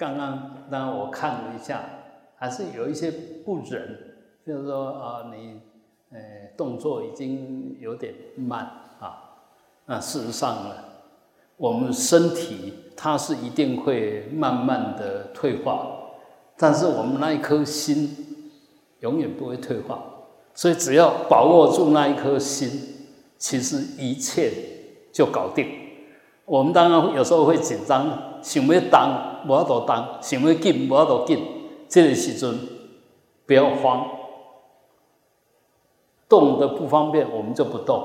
[0.00, 1.84] 刚刚当我看了一下，
[2.34, 3.10] 还是有一些
[3.44, 3.98] 不忍，
[4.46, 5.60] 就是说啊，你
[6.10, 6.18] 呃
[6.56, 8.64] 动作已经有点慢
[8.98, 9.44] 啊。
[9.84, 10.74] 那事实上呢，
[11.58, 15.86] 我们身体它是一定会慢慢的退化，
[16.56, 18.50] 但是我们那一颗心
[19.00, 20.02] 永远不会退化。
[20.54, 22.70] 所以只要把握住那一颗心，
[23.36, 24.50] 其实一切
[25.12, 25.79] 就搞定。
[26.50, 28.10] 我们当然有时候会紧张，
[28.42, 31.40] 想要当，无法度当；想要紧，无法度紧。
[31.88, 32.58] 这个时阵
[33.46, 34.04] 不要慌，
[36.28, 38.02] 动的不方便，我们就不动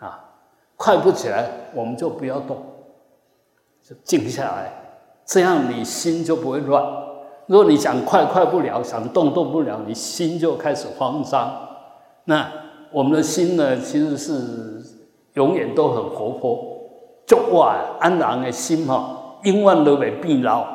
[0.00, 0.32] 啊。
[0.74, 2.56] 快不起来，我们就不要动，
[3.80, 4.72] 就静下来，
[5.24, 6.84] 这样你心就不会乱。
[7.46, 11.68] 如果你想快快不了，想动动不了，你心就开始慌张。
[12.24, 12.50] 那
[12.90, 14.82] 我们的心呢，其实是
[15.34, 16.73] 永远都很活泼。
[17.34, 20.66] 足哇，安人的心吼，永远都未变老，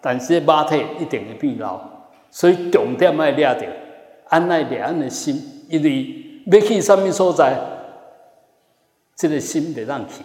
[0.00, 1.80] 但是肉体一定会变老。
[2.30, 3.66] 所以重点要抓着，
[4.28, 7.56] 安来抓安的心，因为要去什么所在，
[9.16, 10.22] 这个心袂让去，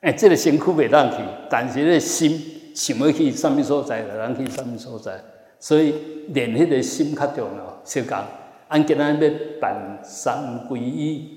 [0.00, 2.40] 哎，这个身躯袂让去，但是这心
[2.74, 5.12] 想要去什么所在，就让去什么所在。
[5.60, 5.94] 所以
[6.28, 8.26] 练迄个心较重要，小讲，
[8.68, 9.30] 按今仔要
[9.60, 11.28] 办三皈依，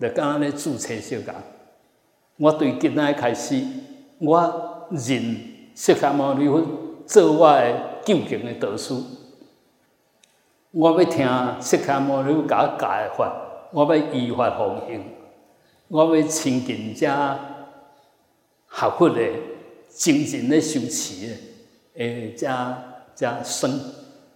[0.00, 1.34] 就刚刚咧注册小讲。
[2.38, 3.60] 我对今仔开始，
[4.18, 5.00] 我认
[5.74, 6.62] 释迦牟尼佛
[7.04, 8.94] 做我诶究竟的导师。
[10.70, 11.26] 我要听
[11.60, 15.04] 释迦牟尼佛教的法，我要依法奉行。
[15.88, 17.08] 我要亲近遮
[18.70, 19.20] 学佛的、
[19.88, 21.34] 精进的修持的，
[21.96, 22.78] 诶，加
[23.16, 23.80] 加僧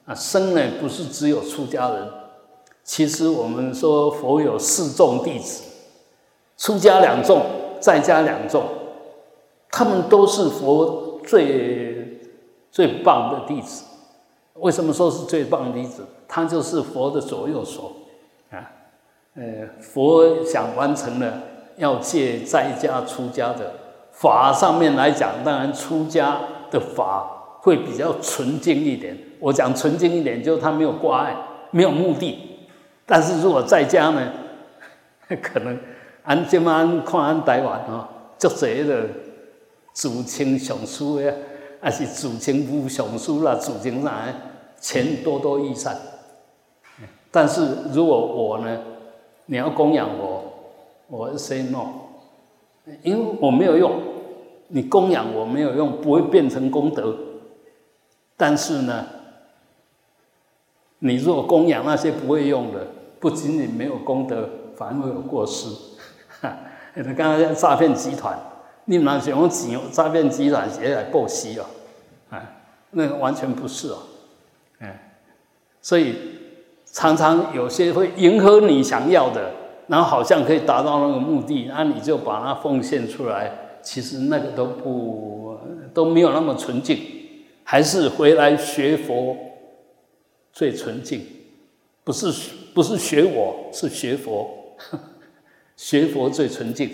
[0.07, 2.09] 啊，僧呢不是只有出家人。
[2.83, 5.63] 其实我们说佛有四众弟子，
[6.59, 7.62] 出家两众。
[7.83, 8.63] 在家两众，
[9.69, 12.21] 他们都是佛最
[12.71, 13.85] 最棒的弟子。
[14.55, 16.07] 为什么说是最棒的弟子？
[16.29, 17.93] 他就是佛的左右手
[18.53, 18.71] 啊。
[19.35, 19.43] 呃，
[19.81, 21.41] 佛想完成了，
[21.77, 23.75] 要借在家出家的
[24.13, 26.39] 法上面来讲，当然出家
[26.71, 29.19] 的法会比较纯净一点。
[29.41, 31.37] 我讲纯净一点，就是他没有挂碍，
[31.73, 32.39] 没有目的。
[33.05, 34.33] 但是如果在家呢，
[35.43, 35.77] 可能。
[36.25, 38.07] 安即安看安台湾吼，
[38.39, 39.09] 足侪的
[39.93, 41.35] 自称上师的，
[41.81, 44.27] 还是自称无上师啦，自称啥？
[44.81, 45.97] 钱多多益善。
[47.31, 48.81] 但是如果我呢，
[49.47, 50.45] 你要供养我，
[51.09, 51.87] 我 say no，
[53.03, 54.01] 因为我没有用，
[54.69, 57.17] 你供养我没有用，不会变成功德。
[58.37, 59.07] 但是呢，
[60.99, 62.87] 你如果供养那些不会用的，
[63.19, 65.69] 不仅仅没有功德，反而会有过失。
[66.95, 68.39] 你刚刚讲诈骗集团，
[68.85, 71.65] 你们想用钱诈骗集团也来报喜哦，
[72.31, 73.99] 哎，那个完全不是哦，
[74.79, 75.15] 哎，
[75.81, 76.17] 所以
[76.85, 79.53] 常常有些会迎合你想要的，
[79.87, 85.59] 然后好像可以达到那个目的，那你就把它奉献出来，其实那个都不
[85.95, 86.99] 都没有那么纯净，
[87.65, 89.35] 还是回来学佛
[90.53, 91.27] 最纯净，
[92.05, 92.31] 不是
[92.75, 94.77] 不是学我是学佛。
[95.77, 96.89] 学佛最纯净，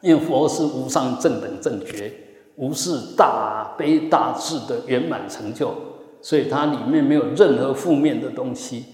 [0.00, 2.12] 因为佛是无上正等正觉，
[2.56, 5.72] 无是大悲大智的圆满成就，
[6.20, 8.84] 所以它里面没有任何负面的东西。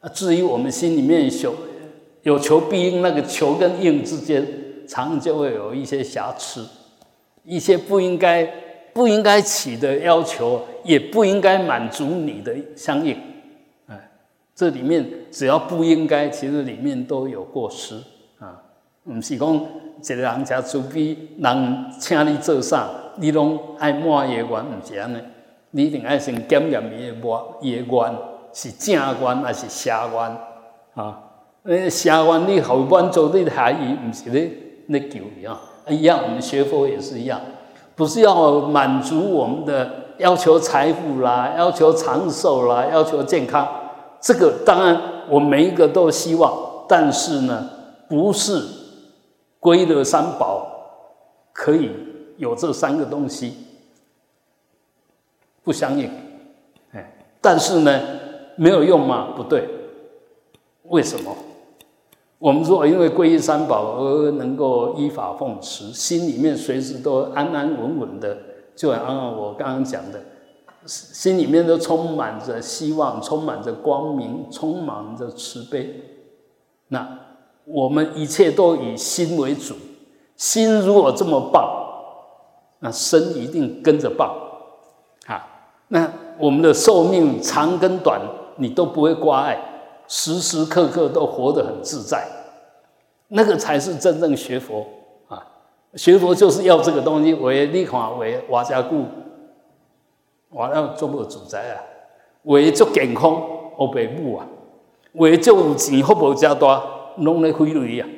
[0.00, 1.54] 啊，至于我们心里面有
[2.22, 4.46] 有求必应，那个求跟应之间，
[4.86, 6.66] 常就会有一些瑕疵，
[7.44, 8.44] 一些不应该
[8.92, 13.16] 不应该起的要求，也不应该满足你的相应。
[13.86, 14.10] 哎，
[14.54, 17.94] 这里面只要不应该，其实里面都有过失。
[19.08, 22.86] 毋是讲一个人诚慈悲，人请你做啥，
[23.16, 25.16] 你拢爱满伊愿，毋是安尼。
[25.70, 28.14] 你一定爱先检验伊的愿，伊的愿
[28.52, 30.36] 是正愿还是邪愿
[30.94, 31.20] 啊？
[31.64, 34.50] 诶，邪愿你后半做你下伊，毋是咧
[34.88, 35.58] 咧救伊啊？
[35.88, 37.40] 一样，我们学佛也是一样，
[37.96, 43.66] 不是要满足我们的要求财富啦，要求长寿啦，要求健康。
[44.20, 45.00] 这个当然
[45.30, 46.52] 我每一个都希望，
[46.86, 47.70] 但是呢，
[48.06, 48.77] 不是。
[49.60, 50.66] 归的三宝
[51.52, 51.90] 可以
[52.36, 53.54] 有这三个东西
[55.64, 56.08] 不相应，
[56.92, 58.00] 哎，但是呢
[58.56, 59.32] 没有用吗？
[59.36, 59.68] 不对，
[60.84, 61.36] 为什么？
[62.38, 68.38] 我们说因为皈依三宝而能够依法奉持，心里面随时都安安稳稳的，
[68.76, 70.20] 就按我刚刚讲的，
[70.86, 76.00] 心里面都充满着希望，充满着光明，充满着慈悲，
[76.86, 77.26] 那。
[77.72, 79.74] 我们一切都以心为主，
[80.36, 81.70] 心如果这么棒，
[82.80, 84.34] 那身一定跟着棒。
[85.26, 85.46] 啊
[85.88, 88.20] 那我们的寿命长跟短，
[88.56, 89.58] 你都不会挂碍，
[90.06, 92.26] 时时刻刻都活得很自在，
[93.28, 94.86] 那个才是真正学佛
[95.28, 95.42] 啊！
[95.94, 99.04] 学佛就是要这个东西，为你看为瓦家固，
[100.50, 101.80] 我要做个主宰啊，
[102.42, 103.42] 为做健康
[103.76, 104.46] 我爸母啊，
[105.14, 106.82] 为做有钱福报加大，
[107.20, 108.08] 拢咧费累啊！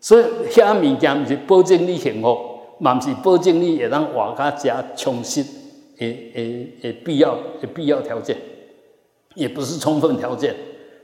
[0.00, 2.36] 所以遐物件毋是保证你幸福，
[2.78, 5.44] 嘛毋是保证你会当活较遮充实。
[5.98, 8.36] 诶诶诶必要诶必要条件，
[9.36, 10.54] 也不是充分条件。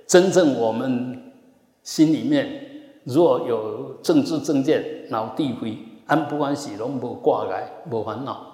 [0.06, 1.32] 真正我们
[1.84, 2.48] 心里面
[3.04, 8.44] 若有政治正见，脑地灰，安不管是拢无挂碍，无烦恼。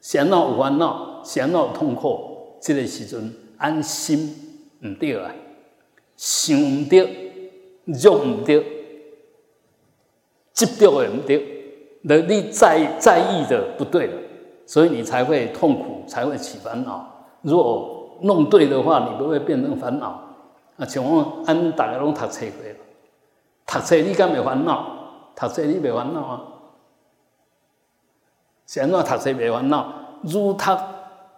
[0.00, 4.34] 想闹有烦恼，想闹痛苦，这个时阵安心
[4.80, 5.34] 唔对啊，
[6.16, 7.29] 想唔对，
[7.84, 8.64] 肉唔对，
[10.52, 11.44] 执着也唔对，
[12.02, 14.12] 那你在在意的不对了。
[14.66, 17.04] 所以你才会痛苦，才会起烦恼。
[17.42, 20.22] 如果弄对的话，你不会变成烦恼。
[20.76, 22.62] 啊，像我俺大家拢读册过，
[23.66, 24.86] 读册你敢袂烦恼？
[25.34, 26.42] 读册你袂烦恼啊？
[28.64, 29.92] 怎读册袂烦恼？
[30.22, 30.78] 愈读学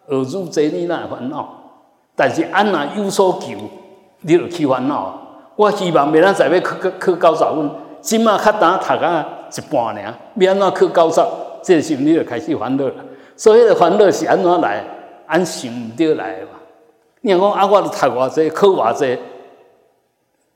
[0.08, 1.48] 愈济，你哪会烦恼？
[2.14, 3.56] 但是安若有所求，
[4.20, 5.21] 你就起烦恼。
[5.56, 7.70] 我希望明仔载要考考九十分，
[8.00, 11.20] 即马较单读啊一半尔，要安怎考九十？
[11.62, 12.94] 这时你就开始烦恼了。
[13.36, 14.84] 所以个烦恼是安怎来？
[15.26, 16.58] 按想唔到来嘛？
[17.22, 19.18] 你讲啊，我读偌济，考偌济，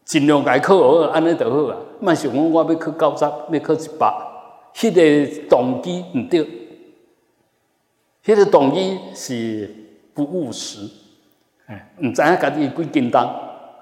[0.05, 1.77] 尽量家考好，安尼就好啊。
[2.01, 4.15] 莫想讲我要考九十，要考一百，
[4.75, 6.45] 迄个动机唔对，
[8.25, 9.71] 迄个动机是
[10.13, 10.81] 不务实，
[11.67, 13.21] 哎，唔知影家己几斤重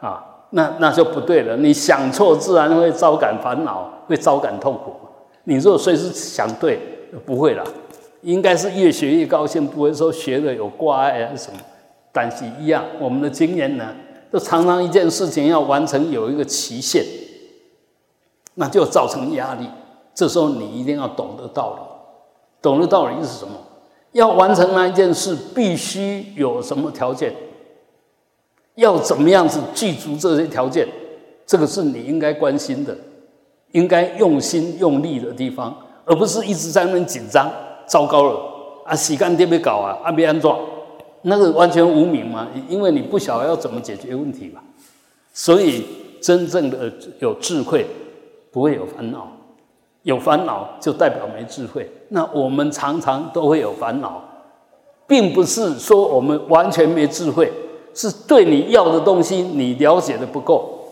[0.01, 0.25] 啊？
[0.57, 1.57] 那那就不对了。
[1.57, 4.95] 你想错，自然会招感烦恼，会招感痛苦。
[5.45, 6.79] 你若随时想对，
[7.27, 7.65] 不会了。
[8.23, 11.59] 应该是越学越高兴，不会说学的有挂碍啊什么。
[12.13, 13.95] 但是一样，我们的经验呢，
[14.31, 17.05] 都常常一件事情要完成有一个期限，
[18.55, 19.69] 那就造成压力。
[20.15, 21.83] 这时候你一定要懂得道理，
[22.63, 23.53] 懂得道理是什么？
[24.13, 27.35] 要完成那一件事，必须有什么条件？
[28.77, 30.87] 要怎么样子记住这些条件？
[31.47, 32.97] 这个是你应该关心的，
[33.73, 37.51] 应该用心用力的地方，而不是一直在那紧张。
[37.87, 38.41] 糟糕了
[38.87, 38.95] 啊！
[38.95, 40.59] 洗干净没搞啊，啊，要安装？
[41.21, 44.63] 那个完全无名嘛，因为你不晓得要怎么解决问题嘛。
[45.35, 45.85] 所以
[46.23, 47.87] 真正的有智慧
[48.51, 49.31] 不会有烦恼，
[50.05, 51.91] 有烦恼就代表没智慧。
[52.09, 54.23] 那我们常常都会有烦恼，
[55.07, 57.53] 并不是说我们完全没智慧，
[57.95, 60.89] 是对你要的东西你了解的不够，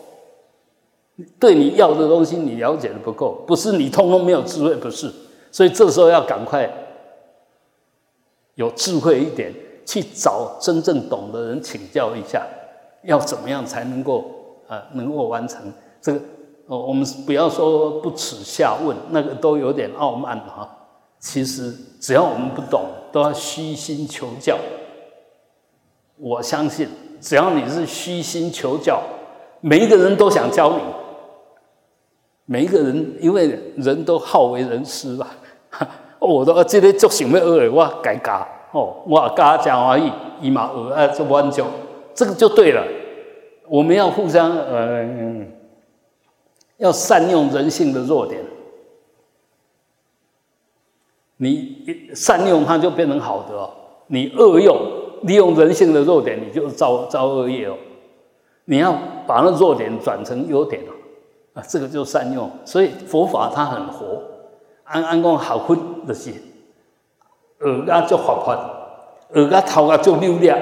[1.39, 5.13] 对你要的东西你了解的不够，不是你通通没有智慧，不是。
[5.51, 6.71] 所以这时候要赶快。
[8.55, 9.51] 有智慧一点，
[9.87, 12.47] 去找真正懂的人请教一下，
[13.03, 14.27] 要怎么样才能够
[14.69, 15.73] 啊，能够完成
[16.03, 16.21] 这个？
[16.67, 20.69] 哦，我们不要说不耻下问，那个都有点傲慢哈。
[21.19, 24.59] 其实只要我们不懂，都要虚心求教。
[26.23, 26.89] 我相信，
[27.21, 29.03] 只要你是虚心求教，
[29.61, 30.83] 每一个人都想教你。
[32.45, 35.27] 每一个人，因为人都好为人师吧。
[36.21, 41.65] 我都这个足想要学的，我改教哦，我教真欢喜，伊嘛学啊足满足，
[42.15, 42.87] 这个就对了。
[43.69, 45.05] 我们要互相呃，
[46.77, 48.41] 要善用人性的弱点，
[51.39, 53.71] 你善用它就变成好的哦。
[54.07, 54.77] 你恶用，
[55.23, 57.75] 利用人性的弱点，你就造造恶业哦。
[58.67, 60.93] 你要把那弱点转成优点哦，
[61.55, 62.51] 啊，这个就善用。
[62.65, 64.23] 所以佛法它很活。
[64.85, 65.75] 安安公好佛
[66.07, 68.55] 就是学甲足活泼，
[69.33, 70.59] 学甲头壳足溜亮，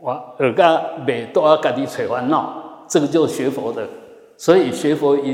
[0.00, 3.88] 我学甲袂多家己找烦恼，这个就学佛的。
[4.36, 5.32] 所以学佛也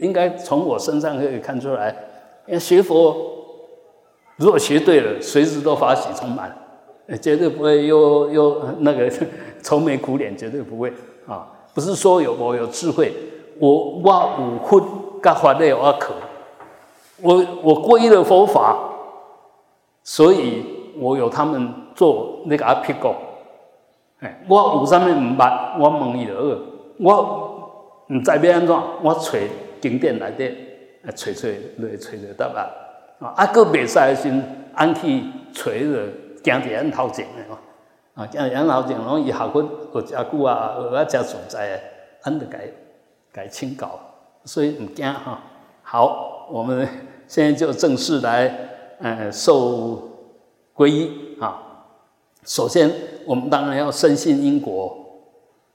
[0.00, 1.94] 应该从我身上可以看出来，
[2.46, 3.16] 因为学佛
[4.36, 6.54] 如果学对了，随时都发喜充满，
[7.16, 9.10] 绝对不会又又那个
[9.62, 10.92] 愁眉苦脸，绝对不会
[11.26, 11.46] 啊！
[11.74, 13.12] 不是说有我有智慧，
[13.58, 16.12] 我我有佛甲法的我可。
[17.20, 18.76] 我我皈依了佛法，
[20.04, 20.64] 所以
[20.98, 23.14] 我有他们做那个阿毗国。
[24.20, 26.40] 哎，我有啥物唔捌，我问伊就好。
[27.00, 29.38] 我唔知要安怎，我找
[29.80, 30.54] 经典内底，
[31.14, 32.68] 找找来找着答案。
[33.20, 34.42] 啊，啊，佫袂使时，
[34.74, 35.22] 俺去
[35.52, 36.08] 找着
[36.42, 37.58] 行伫俺头前诶吼。
[38.14, 41.80] 啊，行伫俺头前，然后伊学佛学遮久啊，学啊遮自在，
[42.22, 42.68] 俺就该
[43.32, 43.98] 该请教，
[44.44, 45.40] 所以唔惊哈。
[45.82, 46.86] 好，我们
[47.26, 48.52] 现在就正式来，
[49.00, 50.02] 呃，受
[50.74, 51.62] 皈依啊。
[52.44, 52.90] 首先，
[53.26, 54.96] 我们当然要深信因果，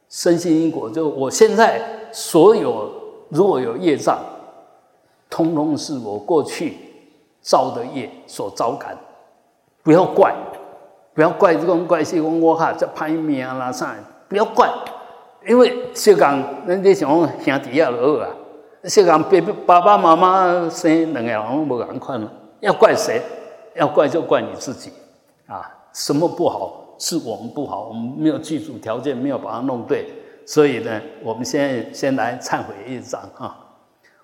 [0.10, 2.92] 深信因果，就我现在所有
[3.30, 4.20] 如果有业障，
[5.30, 6.78] 通通是我过去
[7.42, 8.98] 造的业所招感，
[9.84, 10.34] 不要怪，
[11.14, 13.94] 不要怪这种怪事，讲我哈这歹命啦啥，
[14.28, 14.68] 不要怪，
[15.48, 18.30] 因为小刚，咱你想兄弟也好啊，
[18.86, 23.22] 小刚爸爸爸妈妈生两个人无共款了，要怪谁？
[23.76, 24.92] 要怪就怪你自己
[25.48, 25.68] 啊！
[25.94, 30.08] 什么不好是我们不好，我们没有具足条件，没有把它弄对。
[30.46, 33.58] 所以呢，我们先先来忏悔一章啊。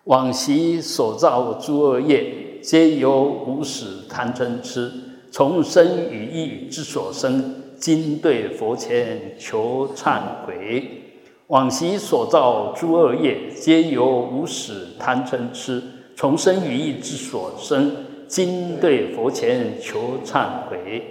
[0.03, 4.91] 往昔所造诸恶业，皆由无始贪嗔痴，
[5.31, 7.55] 从生语意之所生。
[7.77, 11.03] 今对佛前求忏悔。
[11.47, 15.81] 往昔所造诸恶业，皆由无始贪嗔痴，
[16.15, 17.95] 从生语意之所生。
[18.27, 21.01] 今对佛前求忏悔，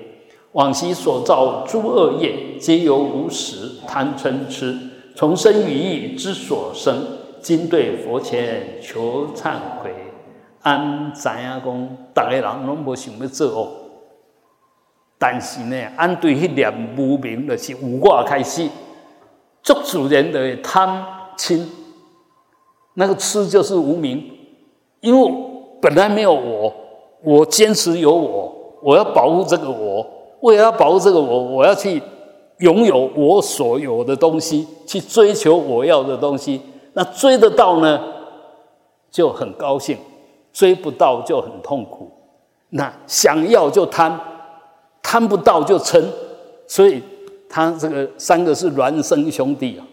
[0.52, 4.76] 往昔所造诸恶业，皆由无始贪嗔痴，
[5.16, 7.04] 从生于意之所生。
[7.40, 9.90] 今对佛前求忏悔。
[10.60, 13.87] 安知影讲，大个人拢无想要做恶，
[15.18, 18.68] 但是呢，按对迄念无明，就是有我开始，
[19.62, 21.04] 足自然的贪
[21.36, 21.64] 嗔，
[22.94, 24.24] 那个痴就是无明，
[25.00, 25.32] 因为
[25.80, 26.72] 本来没有我。
[27.20, 30.06] 我坚持有我，我要保护这个我。
[30.40, 32.00] 为了要保护这个我，我要去
[32.58, 36.62] 拥有我所有的东西，去追求我要的东西。
[36.92, 38.00] 那追得到呢，
[39.10, 39.96] 就很高兴；
[40.52, 42.08] 追不到就很痛苦。
[42.68, 44.16] 那想要就贪，
[45.10, 46.04] 贪不到就嗔。
[46.66, 47.02] 所以
[47.48, 49.86] 他这个三个是孪生兄弟啊，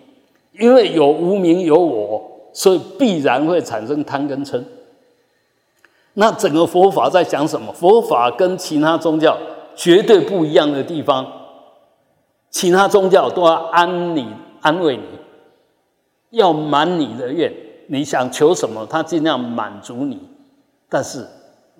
[0.60, 4.62] 因为有无名有我，所以必然会产生贪跟嗔。
[6.15, 7.72] 那整个佛法在讲什么？
[7.72, 9.38] 佛法跟其他宗教
[9.74, 11.25] 绝对不一样的地方，
[12.50, 14.27] 其他宗教都要安你、
[14.60, 15.03] 安慰你，
[16.31, 17.53] 要满你的愿，
[17.88, 20.19] 你想求什么，他尽量满足你。
[20.89, 21.25] 但是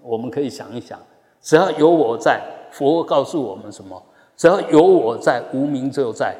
[0.02, 0.98] 我们可以想一想，
[1.42, 2.42] 只要有我在，
[2.76, 4.02] 佛告诉我们什么？
[4.36, 6.36] 只要有我在，无名就在，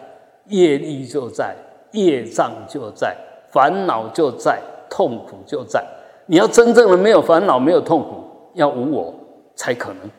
[0.48, 1.56] 业力就在，
[1.94, 3.16] 业障就在，
[3.50, 5.82] 烦恼就在，痛苦就在。
[6.26, 9.16] 你要真正的没有烦恼、没有痛苦，要无我
[9.56, 10.12] 才可能。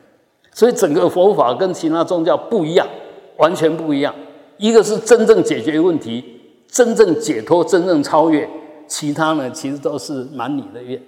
[0.53, 2.89] 所以整个佛法跟其他宗教不一样，
[3.37, 4.15] 完全不一样。
[4.57, 8.49] 一个是真正解决问题、真正解脱、真正超越，
[8.87, 10.99] 其他呢其实都是满你的愿。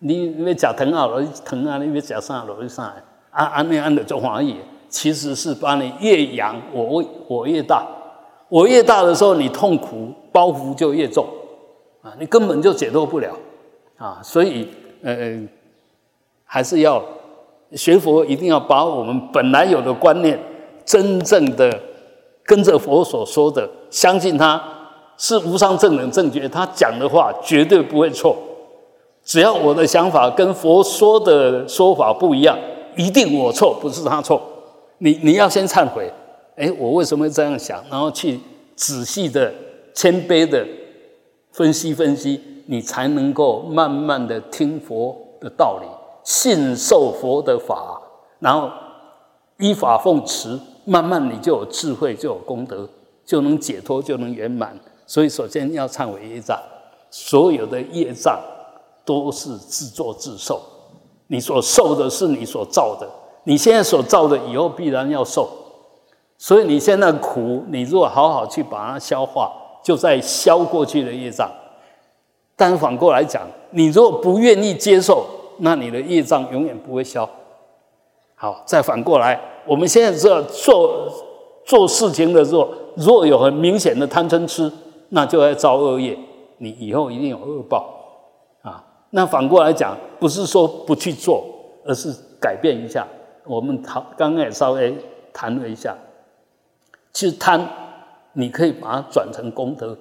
[0.00, 2.92] 你你讲疼啊，我疼啊；你讲啥，我就啥。
[3.36, 4.54] 安安那安的做华语，
[4.88, 7.86] 其实是把你越养，我我越大。
[8.48, 11.26] 我越大的时候，你痛苦包袱就越重
[12.00, 13.36] 啊，你根本就解脱不了。
[13.98, 14.68] 啊，所以，
[15.02, 15.42] 呃，
[16.44, 17.02] 还是要
[17.72, 20.38] 学佛，一定要把我们本来有的观念，
[20.84, 21.78] 真正的
[22.44, 24.62] 跟着佛所说的，相信他
[25.18, 28.36] 是无上正等正觉，他讲的话绝对不会错。
[29.24, 32.56] 只要我的想法跟佛说的说法不一样，
[32.96, 34.42] 一定我错，不是他错。
[34.98, 36.12] 你你要先忏悔，
[36.56, 37.84] 哎，我为什么会这样想？
[37.90, 38.40] 然后去
[38.74, 39.52] 仔细的、
[39.94, 40.66] 谦卑的
[41.52, 42.40] 分析分析。
[42.68, 45.86] 你才能够慢慢的听佛的道理，
[46.24, 48.02] 信受佛的法，
[48.40, 48.68] 然后
[49.58, 52.88] 依法奉持，慢慢你就有智慧，就有功德，
[53.24, 54.76] 就能解脱，就能圆满。
[55.06, 56.60] 所以，首先要忏悔业障，
[57.08, 58.36] 所有的业障
[59.04, 60.60] 都是自作自受。
[61.28, 63.08] 你所受的是你所造的，
[63.44, 65.48] 你现在所造的，以后必然要受。
[66.38, 69.50] 所以，你现在苦，你如果好好去把它消化，
[69.82, 71.50] 就在消过去的业障。
[72.54, 75.26] 但反过来讲，你如果不愿意接受，
[75.58, 77.28] 那你的业障永远不会消。
[78.34, 81.12] 好，再反过来，我们现在做做
[81.64, 84.70] 做事情的时候，若有很明显的贪嗔痴，
[85.08, 86.18] 那就要造恶业，
[86.58, 87.95] 你以后一定有恶报。
[89.16, 91.42] 那反过来讲，不是说不去做，
[91.86, 93.08] 而是改变一下。
[93.46, 94.94] 我们谈刚刚也稍微
[95.32, 95.96] 谈了一下，
[97.14, 97.66] 其实贪，
[98.34, 99.96] 你可以把它转成功德，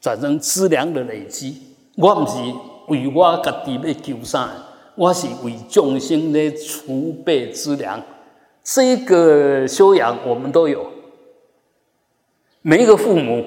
[0.00, 1.62] 转成资粮的累积。
[1.98, 2.38] 我不是
[2.86, 4.48] 为我家己要求啥，
[4.94, 8.02] 我是为众生的储备资粮。
[8.64, 10.90] 这个修养我们都有。
[12.62, 13.44] 每一个父母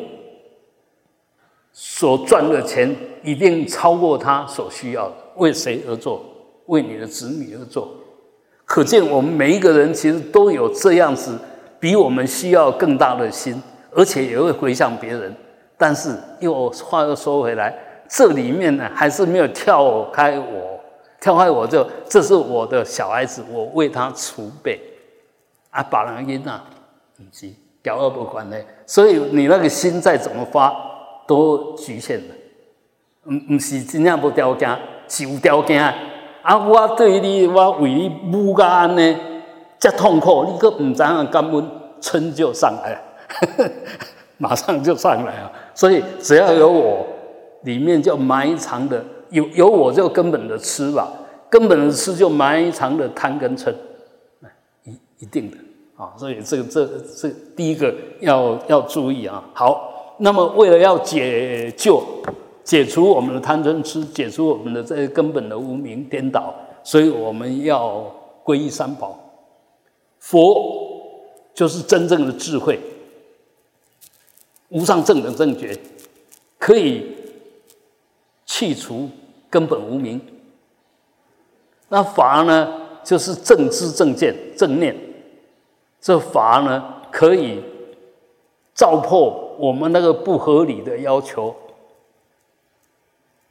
[1.73, 5.15] 所赚的钱，一定超过他所需要的。
[5.37, 6.23] 为谁而做？
[6.67, 7.89] 为你的子女而做。
[8.65, 11.37] 可见我们每一个人其实都有这样子，
[11.79, 13.61] 比我们需要更大的心，
[13.91, 15.35] 而且也会回向别人。
[15.77, 17.77] 但是又话又说回来。
[18.07, 20.79] 这里面呢，还是没有跳开我，
[21.19, 24.79] 跳开我就这是我的小孩子，我为他储备
[25.69, 26.63] 啊，把人因啊，
[27.17, 27.49] 不是，
[27.81, 28.57] 调二不管呢。
[28.85, 30.75] 所以你那个心再怎么发，
[31.25, 32.35] 都局限了。
[33.25, 34.75] 唔唔是真正无条件，
[35.07, 35.83] 是有条件。
[36.41, 39.15] 啊，我对你，我为你母个安呢，
[39.77, 43.71] 这痛苦，你个唔知影感恩，春就上来了，
[44.39, 45.51] 马上就上来了。
[45.75, 47.05] 所以只要有我，
[47.61, 51.07] 里面就埋藏的有有我就根本的吃吧，
[51.47, 53.71] 根本的吃就埋藏的贪跟嗔，
[54.83, 55.57] 一一定的
[55.95, 56.09] 啊。
[56.17, 59.43] 所以这个这这第一个要要注意啊。
[59.53, 62.03] 好，那么为了要解救。
[62.63, 66.53] 解除我们的贪嗔痴，解除我们的这些根本的无明颠倒，
[66.83, 68.05] 所以我们要
[68.43, 69.19] 皈依三宝。
[70.19, 70.79] 佛
[71.53, 72.79] 就是真正的智慧，
[74.69, 75.75] 无上正等正觉，
[76.59, 77.15] 可以
[78.45, 79.09] 去除
[79.49, 80.21] 根本无明。
[81.89, 84.95] 那法呢，就是正知正见正念，
[85.99, 87.61] 这法呢可以
[88.75, 91.53] 照破我们那个不合理的要求。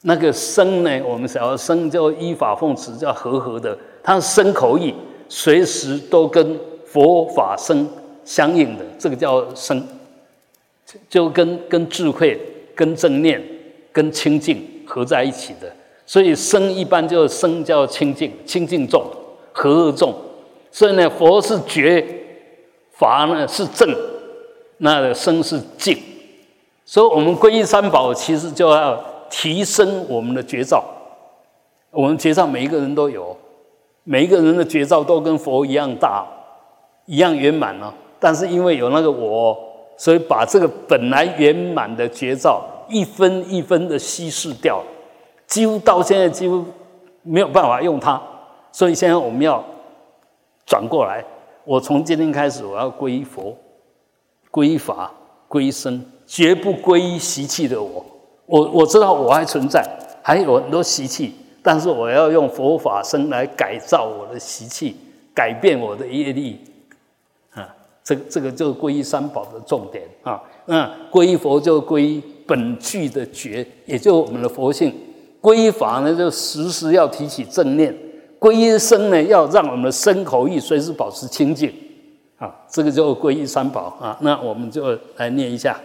[0.03, 1.03] 那个生呢？
[1.07, 3.77] 我们想要生叫依法奉持，叫和合的。
[4.03, 4.95] 它生口意，
[5.29, 7.87] 随时都跟佛法生
[8.25, 9.87] 相应的，这个叫生，
[11.11, 12.41] 就跟跟智慧、
[12.75, 13.43] 跟正念、
[13.93, 15.71] 跟清净合在一起的。
[16.07, 19.05] 所以生一般就生叫清净，清净重，
[19.53, 20.15] 和合重。
[20.73, 22.03] 所以呢，佛是觉，
[22.93, 23.95] 法呢是正，
[24.79, 25.99] 那个生是净。
[26.87, 28.99] 所以我们皈依三宝，其实就要。
[29.31, 30.85] 提升我们的绝招，
[31.91, 33.35] 我们绝招每一个人都有，
[34.05, 36.27] 每一个人的绝招都跟佛一样大，
[37.07, 37.95] 一样圆满了。
[38.19, 39.57] 但是因为有那个我，
[39.97, 44.83] 所以把这个本来圆满的绝招一分一分的稀释掉，
[45.47, 46.65] 几乎到现在几乎
[47.23, 48.21] 没有办法用它。
[48.73, 49.65] 所以现在我们要
[50.67, 51.25] 转过来，
[51.65, 53.57] 我从今天开始我要皈依佛，
[54.51, 55.11] 皈依法，
[55.49, 58.05] 皈依僧，绝不皈依习气的我。
[58.51, 59.81] 我我知道我还存在，
[60.23, 61.33] 还有很多习气，
[61.63, 64.97] 但是我要用佛法僧来改造我的习气，
[65.33, 66.59] 改变我的业力，
[67.55, 70.43] 啊，这这个就是皈依三宝的重点啊。
[70.67, 74.91] 那皈依佛就皈依本具的觉，也就我们的佛性；
[75.41, 77.93] 皈依法呢，就时时要提起正念；
[78.41, 81.73] 皈依僧呢，要让我们的身口意随时保持清净，
[82.37, 84.19] 啊，这个就皈依三宝啊。
[84.23, 85.79] 那我们就来念一下。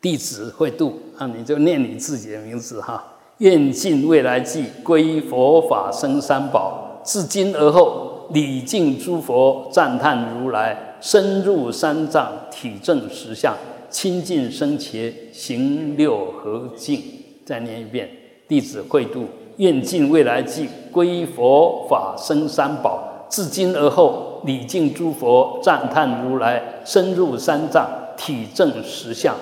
[0.00, 3.04] 弟子会度啊，你就念你自己的名字哈。
[3.38, 7.00] 愿尽未来际，归佛法僧三宝。
[7.04, 13.56] 至今而后，礼敬诸佛，赞叹如来，深入三藏，体证实相，
[13.90, 17.02] 亲近生前，行六合敬。
[17.44, 18.08] 再念一遍：
[18.46, 23.26] 弟子会度，愿尽未来际，归佛法僧三宝。
[23.28, 29.34] 至今而后，礼敬诸佛，赞叹如来，深入三藏，体证实相。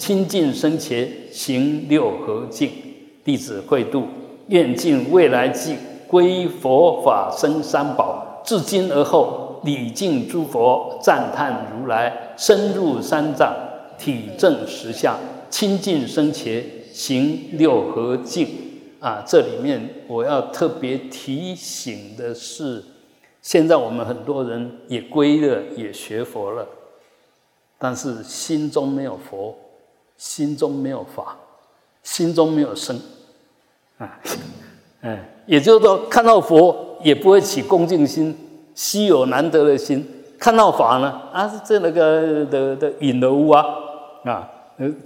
[0.00, 2.70] 清净生前行六合敬，
[3.22, 4.04] 弟子会度，
[4.48, 5.76] 愿尽未来际，
[6.08, 8.40] 归佛法僧三宝。
[8.42, 13.54] 至今而后，礼敬诸佛，赞叹如来，深入三藏，
[13.98, 15.18] 体证实相。
[15.50, 18.48] 清净生前行六合敬。
[19.00, 22.82] 啊，这里面我要特别提醒的是，
[23.42, 26.66] 现在我们很多人也归了，也学佛了，
[27.78, 29.54] 但是心中没有佛。
[30.20, 31.34] 心中没有法，
[32.02, 32.94] 心中没有生，
[33.96, 34.20] 啊，
[35.00, 38.36] 嗯，也就是说，看到佛也不会起恭敬心，
[38.74, 39.98] 稀有难得的心；
[40.38, 43.64] 看到法呢，啊，这那个的的引而无啊，
[44.24, 44.46] 啊，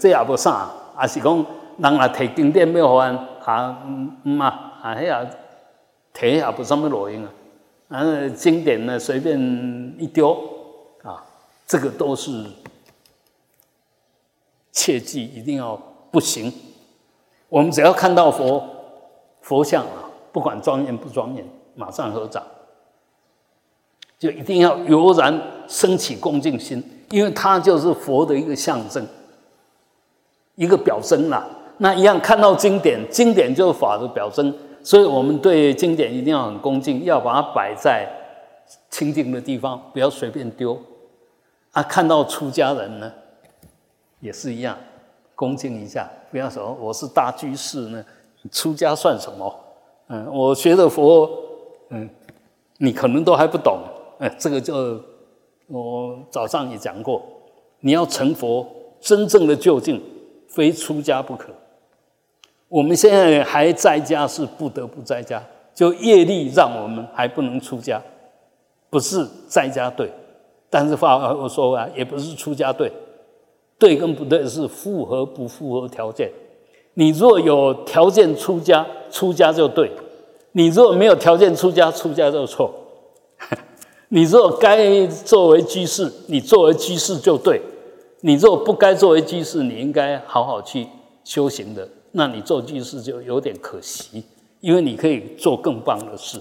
[0.00, 1.46] 这也不啥，啊是讲
[1.78, 4.46] 人来提经典要还，啊，唔嘛，
[4.82, 5.24] 啊，迄啊，
[6.12, 7.30] 提也不什么路用啊，
[7.88, 9.38] 啊，经典呢随便
[9.96, 10.32] 一丢，
[11.04, 11.22] 啊，
[11.68, 12.32] 这个都是。
[14.74, 16.52] 切记一定要不行。
[17.48, 18.62] 我们只要看到佛
[19.40, 21.44] 佛像啊，不管庄严不庄严，
[21.76, 22.42] 马上合掌，
[24.18, 29.06] 就一定要油然升起恭敬心，因为它就是佛的一个象征，
[30.56, 31.46] 一个表征啦。
[31.78, 38.08] 那一样看到经典，经典就是法的表征，所以我们对经典一定要很恭敬，要把它摆在
[38.90, 40.80] 清净的地方，不要随便丢。
[41.72, 43.12] 啊，看到出家人呢？
[44.24, 44.74] 也是一样，
[45.34, 48.02] 恭敬一下，不要说我是大居士呢，
[48.50, 49.54] 出家算什么？
[50.08, 51.30] 嗯，我学的佛，
[51.90, 52.08] 嗯，
[52.78, 53.78] 你可能都还不懂。
[54.18, 54.98] 哎，这个就
[55.66, 57.22] 我早上也讲过，
[57.80, 58.66] 你要成佛，
[58.98, 60.02] 真正的究竟，
[60.48, 61.52] 非出家不可。
[62.68, 65.42] 我们现在还在家，是不得不在家，
[65.74, 68.00] 就业力让我们还不能出家，
[68.88, 70.10] 不是在家对。
[70.70, 72.90] 但是话我说啊，也不是出家对，
[73.84, 76.30] 对跟不对是符合不符合条件。
[76.94, 79.86] 你若有条件出家，出家就对；
[80.52, 82.72] 你若没有条件出家，出家就错。
[84.08, 87.60] 你若该作为居士，你作为居士就对；
[88.22, 90.86] 你若不该作为居士，你应该好好去
[91.22, 91.86] 修行的。
[92.12, 94.24] 那你做居士就有点可惜，
[94.60, 96.40] 因为你可以做更棒的事。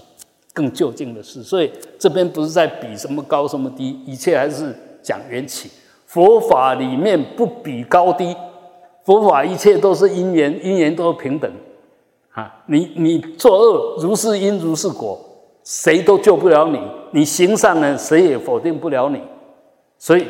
[0.54, 5.68] 更就近的事，所以这边不是在比什么高什么低，一切还是讲缘起。
[6.14, 8.36] 佛法里面不比高低，
[9.02, 11.50] 佛法一切都是因缘，因缘都是平等。
[12.30, 15.18] 啊，你你作恶如是因如是果，
[15.64, 16.78] 谁都救不了你；
[17.10, 19.20] 你行善呢，谁也否定不了你。
[19.98, 20.24] 所以，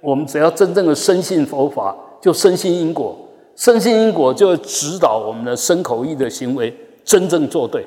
[0.00, 3.16] 我们只要真正的深信佛法，就深信因果，
[3.56, 7.84] 深信因果就指导我们的身口意的行为真正做对。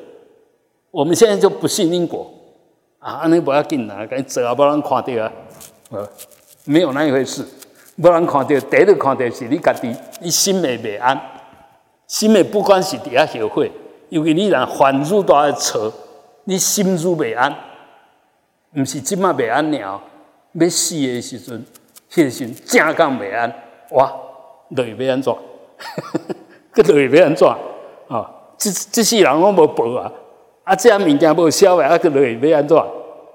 [0.91, 2.29] 我们现在就不信因果
[2.99, 3.13] 啊！
[3.21, 5.31] 安尼不要紧啊，赶紧走啊，不让人看到啊！
[6.67, 7.43] 没有那一回事，
[8.01, 11.19] 不让人看到，第一个看到是你家己，你心未未安，
[12.06, 13.71] 心未不管是伫遐后悔，
[14.10, 15.91] 因为你若烦恼都在错，
[16.43, 17.56] 你心如未安，
[18.75, 20.01] 毋是即马未安了，
[20.53, 21.65] 要死的时阵，
[22.12, 23.51] 迄个时正刚未安，
[23.91, 24.13] 哇，
[24.69, 25.34] 落去要安怎？
[26.73, 27.47] 个落去要安怎？
[28.10, 30.12] 啊，这这世人我无报啊！
[30.63, 32.77] 啊，这样物件无消啊，个落要安怎？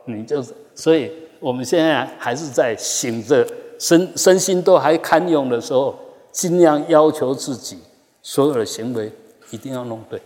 [0.05, 1.11] 你就是，所以
[1.43, 3.45] 我们现在还是在醒着，
[3.77, 5.93] 身身心都还堪用的时候，
[6.31, 7.77] 尽量要求自己
[8.23, 9.11] 所有的行为
[9.51, 10.23] 一定要弄对。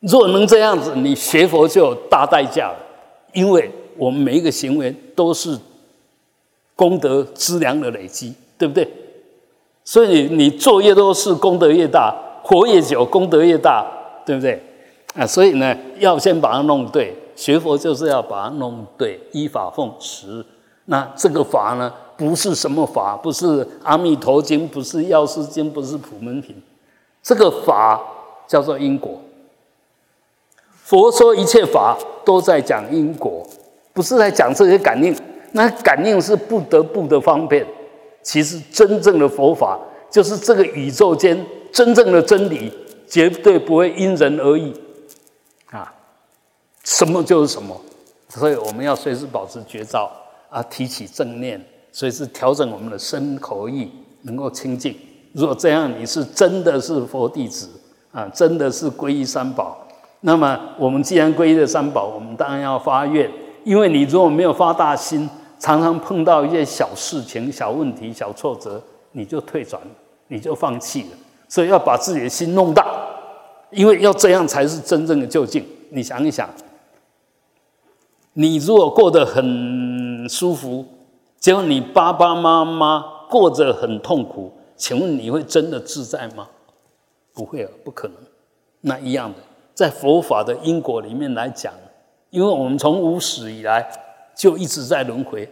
[0.00, 2.76] 若能这样子，你学佛就有大代价了，
[3.34, 5.58] 因为我们每一个行为都是
[6.74, 8.90] 功德资粮的累积，对不对？
[9.84, 13.86] 所以你做越多事，功德越大；活越久，功德越大，
[14.24, 14.58] 对不对？
[15.14, 17.14] 啊，所以呢，要先把它弄对。
[17.36, 20.44] 学佛就是要把它弄对，依法奉持。
[20.86, 26.54] 那这个法呢，不是什么法，不是《阿弥陀经》，不是《药师经》，不是《普门品》。
[27.22, 28.00] 这个法
[28.46, 29.18] 叫做因果。
[30.82, 33.42] 佛说一切法都在讲因果，
[33.94, 35.16] 不是在讲这些感应。
[35.52, 37.66] 那感应是不得不的方便。
[38.22, 42.70] 其实真正的佛法，就是这个宇宙间真正的真理，
[43.06, 44.74] 绝对不会因人而异。
[46.84, 47.80] 什么就是什么，
[48.28, 50.10] 所以我们要随时保持觉照
[50.50, 53.90] 啊，提起正念，随时调整我们的身口意，
[54.22, 54.94] 能够清净。
[55.32, 57.68] 如果这样，你是真的是佛弟子
[58.12, 59.78] 啊，真的是皈依三宝。
[60.20, 63.30] 那么我们既然皈依了三宝，我们当然要发愿，
[63.64, 68.80] 因为你如果没有发大心，常常碰到一些小事情、小问题、小挫折，
[69.12, 69.80] 你就退转，
[70.28, 71.08] 你就放弃了。
[71.48, 72.86] 所以要把自己的心弄大，
[73.70, 75.64] 因为要这样才是真正的究竟。
[75.88, 76.46] 你想一想。
[78.34, 80.84] 你如果过得很舒服，
[81.38, 86.48] 结果你爸爸妈妈过着很痛苦，请问你会真的自在吗？
[87.32, 88.16] 不会啊，不可能。
[88.80, 89.38] 那一样的，
[89.72, 91.72] 在佛法的因果里面来讲，
[92.30, 93.88] 因为我们从无始以来
[94.36, 95.48] 就一直在轮回，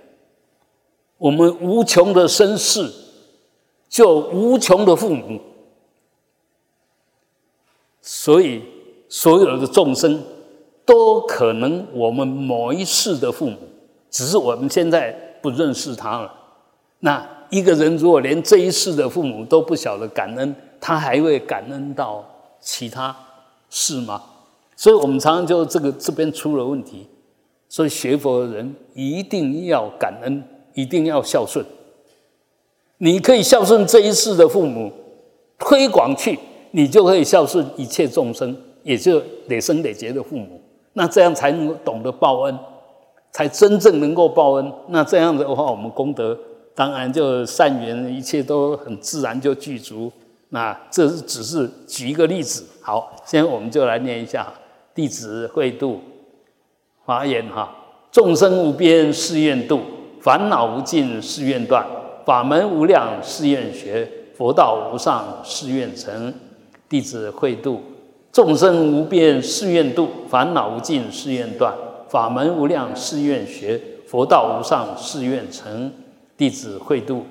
[1.18, 2.90] 我们无穷的身世，
[3.88, 5.40] 就无穷的父母，
[8.00, 8.64] 所以
[9.08, 10.20] 所有的众生。
[10.84, 13.56] 都可能我们某一世的父母，
[14.10, 16.32] 只是我们现在不认识他了。
[17.00, 22.24] 那一个人如果连这一世的父母都不晓得感恩，他还会感恩到
[22.60, 23.14] 其他
[23.70, 24.22] 事吗？
[24.76, 27.06] 所以我们常常就这个这边出了问题。
[27.68, 30.42] 所以学佛的人一定要感恩，
[30.74, 31.64] 一定要孝顺。
[32.98, 34.92] 你可以孝顺这一世的父母，
[35.58, 36.38] 推广去，
[36.72, 40.60] 你就可以孝顺一切众生，也就累生累劫的父母。
[40.94, 42.58] 那这样才能懂得报恩，
[43.30, 44.72] 才真正能够报恩。
[44.88, 46.38] 那这样子的话，我们功德
[46.74, 50.12] 当然就善缘，一切都很自然就具足。
[50.50, 52.64] 那这是只是举一个例子。
[52.82, 54.52] 好，现在我们就来念一下：
[54.94, 56.00] 弟子会度
[57.04, 57.74] 华严哈，
[58.10, 59.80] 众生无边誓愿度，
[60.20, 61.86] 烦恼无尽誓愿断，
[62.26, 66.34] 法门无量誓愿学，佛道无上誓愿成。
[66.88, 67.80] 弟子会度。
[68.32, 71.74] 众生无边誓愿度，烦恼无尽誓愿断，
[72.08, 75.92] 法门无量誓愿学，佛道无上誓愿成。
[76.34, 77.24] 弟子会度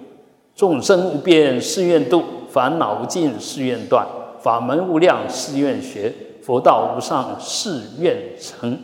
[0.55, 4.07] 众生无边誓愿度，烦恼无尽誓愿断，
[4.39, 8.79] 法门无量誓愿学，佛道无上誓愿成。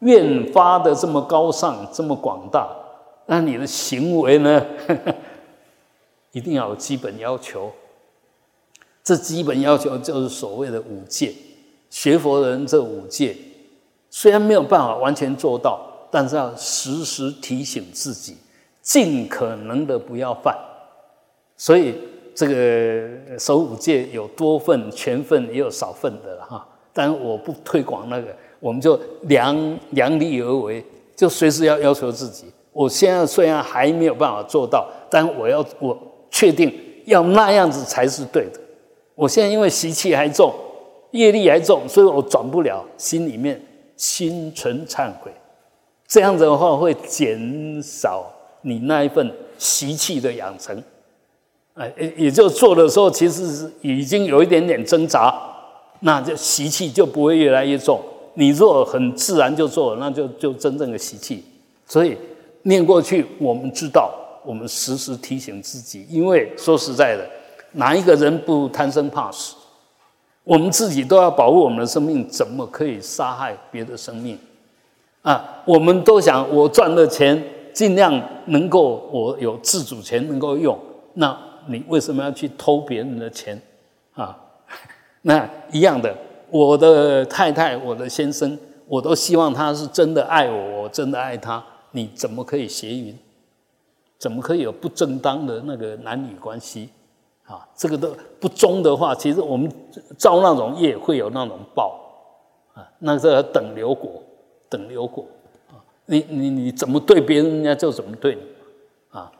[0.00, 2.68] 愿发的这么高尚，这么广大，
[3.26, 4.66] 那你的行为呢？
[6.32, 7.70] 一定要有基本要求。
[9.04, 11.32] 这基本要求就是所谓的五戒。
[11.92, 13.36] 学佛人这五戒，
[14.08, 15.78] 虽然没有办法完全做到，
[16.10, 18.34] 但是要时时提醒自己，
[18.80, 20.56] 尽可能的不要犯。
[21.54, 21.94] 所以
[22.34, 26.66] 这个守五戒有多份、全份，也有少份的了哈。
[26.94, 30.82] 但我不推广那个，我们就量量力而为，
[31.14, 32.46] 就随时要要求自己。
[32.72, 35.94] 我现在虽然还没有办法做到，但我要我
[36.30, 36.74] 确定
[37.04, 38.58] 要那样子才是对的。
[39.14, 40.50] 我现在因为习气还重，
[41.12, 43.58] 业力还重，所以我转不了，心里面
[43.96, 45.30] 心存忏悔。
[46.06, 50.82] 这样子的话会减少你那一份习气的养成。
[51.74, 55.34] 哎，也就做的时候，其实是已经有一点点挣扎，
[56.00, 57.98] 那就习气就不会越来越重。
[58.34, 61.42] 你若很自然就做了，那就就真正的习气。
[61.86, 62.16] 所以
[62.64, 64.12] 念过去，我们知道，
[64.44, 67.26] 我们时时提醒自己，因为说实在的。
[67.74, 69.54] 哪一个人不贪生怕死？
[70.44, 74.38] 我们自己都要保护我们的生命，怎么可以杀害别的生命？
[75.22, 77.40] 啊，我们都想我赚了钱，
[77.72, 80.76] 尽量能够我有自主权能够用。
[81.14, 83.60] 那你为什么要去偷别人的钱？
[84.14, 84.36] 啊，
[85.22, 86.12] 那一样的，
[86.50, 91.62] 我的太太，我的先生，我都希望他是真的爱我，我真的爱他。
[91.92, 93.16] 你怎么可以邪淫？
[94.18, 96.88] 怎么可以有不正当的那个男女关系？
[97.52, 99.70] 啊，这个都不忠的话，其实我们
[100.16, 102.00] 造那种业会有那种报
[102.72, 104.22] 啊，那个等流果，
[104.70, 105.26] 等流果
[105.68, 108.40] 啊，你你你怎么对别人，人家就怎么对你
[109.10, 109.30] 啊。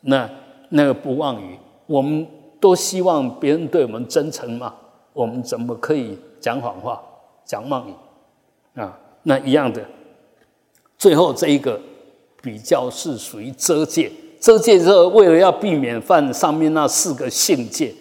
[0.00, 0.28] 那
[0.70, 2.26] 那个不妄语，我们
[2.58, 4.74] 都希望别人对我们真诚嘛，
[5.12, 7.00] 我们怎么可以讲谎话、
[7.44, 7.94] 讲妄语
[8.80, 8.98] 啊？
[9.22, 9.80] 那一样的，
[10.98, 11.80] 最后这一个
[12.42, 14.10] 比较是属于遮戒。
[14.42, 17.94] 这戒是为了要避免犯上面那四个性戒，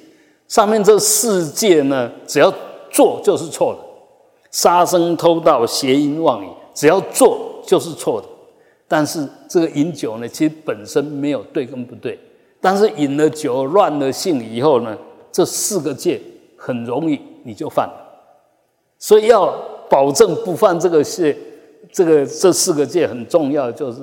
[0.47, 2.51] 上面这四戒呢，只要
[2.89, 3.79] 做就是错的，
[4.49, 8.27] 杀生、偷盗、邪淫、妄语，只要做就是错的。
[8.87, 12.17] 但是这个饮酒呢，其实本身没有对跟不对，
[12.59, 14.97] 但是饮了酒乱了性以后呢，
[15.31, 16.19] 这四个戒
[16.57, 17.93] 很容易你就犯了。
[18.97, 19.53] 所以要
[19.87, 21.37] 保证不犯这个戒，
[21.91, 23.99] 这个这四个戒很重要，就是。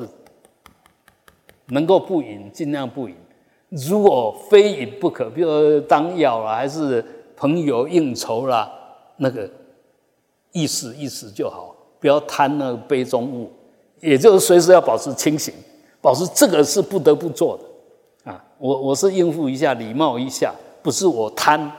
[1.69, 3.15] 能够不饮，尽量不饮。
[3.69, 7.05] 如果非饮不可，比如当药啦，还是
[7.37, 8.71] 朋友应酬啦，
[9.19, 9.49] 那个
[10.53, 13.53] 意思意思就好，不要贪那个杯中物。
[14.01, 15.53] 也就是随时要保持清醒，
[16.01, 18.43] 保持这个是不得不做的啊。
[18.57, 21.71] 我我是应付一下，礼貌一下，不是我贪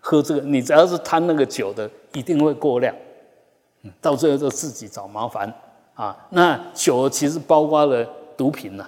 [0.00, 0.40] 喝这个。
[0.40, 2.94] 你只要是贪那个酒的，一定会过量，
[4.00, 5.50] 到最后就自己找麻烦
[5.94, 6.26] 啊。
[6.30, 8.04] 那酒其实包括了
[8.36, 8.86] 毒品呐。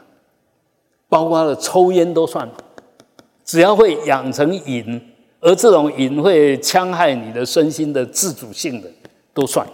[1.13, 2.49] 包括了抽烟都算，
[3.45, 4.99] 只要会养成瘾，
[5.41, 8.91] 而这种瘾会戕害你的身心的自主性的，
[9.35, 9.67] 都算，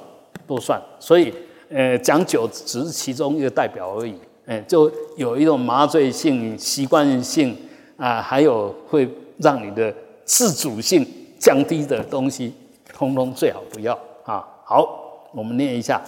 [0.48, 0.82] 都算。
[0.98, 1.32] 所以，
[1.70, 4.16] 呃，讲酒只是其中一个代表而已。
[4.46, 7.56] 哎，就有一种麻醉性、习惯性
[7.96, 11.06] 啊，还有会让你的自主性
[11.38, 12.52] 降低的东西，
[12.92, 14.44] 通通最好不要啊。
[14.64, 16.02] 好，我们念一下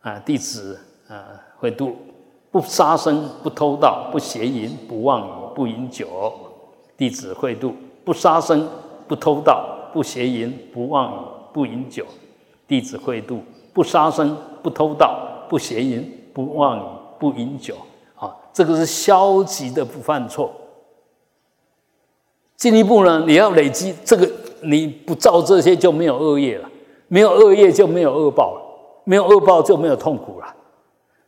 [0.00, 0.76] 啊，弟子
[1.06, 1.96] 啊会读。
[2.56, 6.06] 不杀生，不偷盗，不邪淫，不妄语，不饮酒。
[6.96, 7.74] 弟子会度。
[8.02, 8.66] 不杀生，
[9.06, 11.16] 不偷盗，不邪淫，不妄语，
[11.52, 12.06] 不饮酒。
[12.66, 13.42] 弟子会度。
[13.74, 16.82] 不杀生，不偷盗，不邪淫，不妄语，
[17.18, 17.76] 不饮酒。
[18.14, 20.50] 啊，这个是消极的不犯错。
[22.56, 24.26] 进一步呢，你要累积这个，
[24.62, 26.66] 你不造这些就没有恶业了，
[27.08, 28.62] 没有恶业就没有恶报了，
[29.04, 30.54] 没有恶报就没有痛苦了。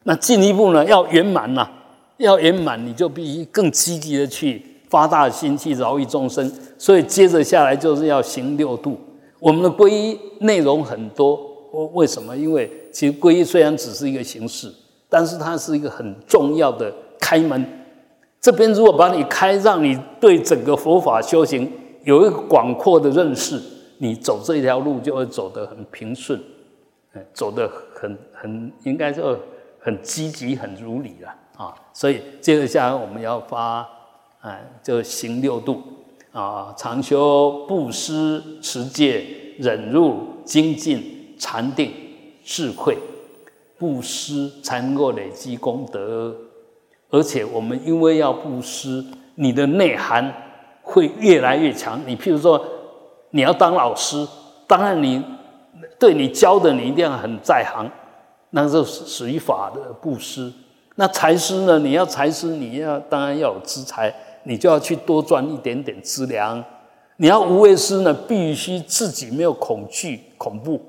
[0.04, 1.68] 那进一步呢，要圆满呐，
[2.16, 6.50] 要圆满，你就必须更积极的去发大心去饶益众生。
[6.78, 8.98] 所以接着下来就是要行六度。
[9.38, 11.38] 我们的皈依内容很多，
[11.92, 12.36] 为什么？
[12.36, 14.72] 因为其实皈依虽然只是一个形式，
[15.08, 17.64] 但是它是一个很重要的开门。
[18.40, 21.70] 这边如果把你开，让你对整个佛法修行
[22.04, 23.60] 有一个广阔的认识，
[23.98, 26.40] 你走这条路就会走得很平顺，
[27.12, 29.36] 哎，走得很很应该说。
[29.88, 31.74] 很积极，很如理了啊！
[31.94, 33.88] 所以接着下来我们要发，
[34.42, 35.82] 哎，就行六度
[36.30, 39.24] 啊，常修布施、持戒、
[39.58, 41.90] 忍辱、精进、禅定、
[42.44, 42.98] 智慧，
[43.78, 46.36] 布施才能够累积功德。
[47.08, 49.02] 而且我们因为要布施，
[49.36, 50.30] 你的内涵
[50.82, 51.98] 会越来越强。
[52.06, 52.62] 你譬如说，
[53.30, 54.28] 你要当老师，
[54.66, 55.24] 当然你
[55.98, 57.90] 对你教的，你一定要很在行。
[58.50, 60.52] 那是属于法的布施。
[60.96, 61.78] 那财师呢？
[61.78, 66.64] 你要财师，你要当然要有资财，你就要去多赚一点点资粮。
[67.18, 70.80] 你要无畏师呢，必须自己没有恐惧、恐怖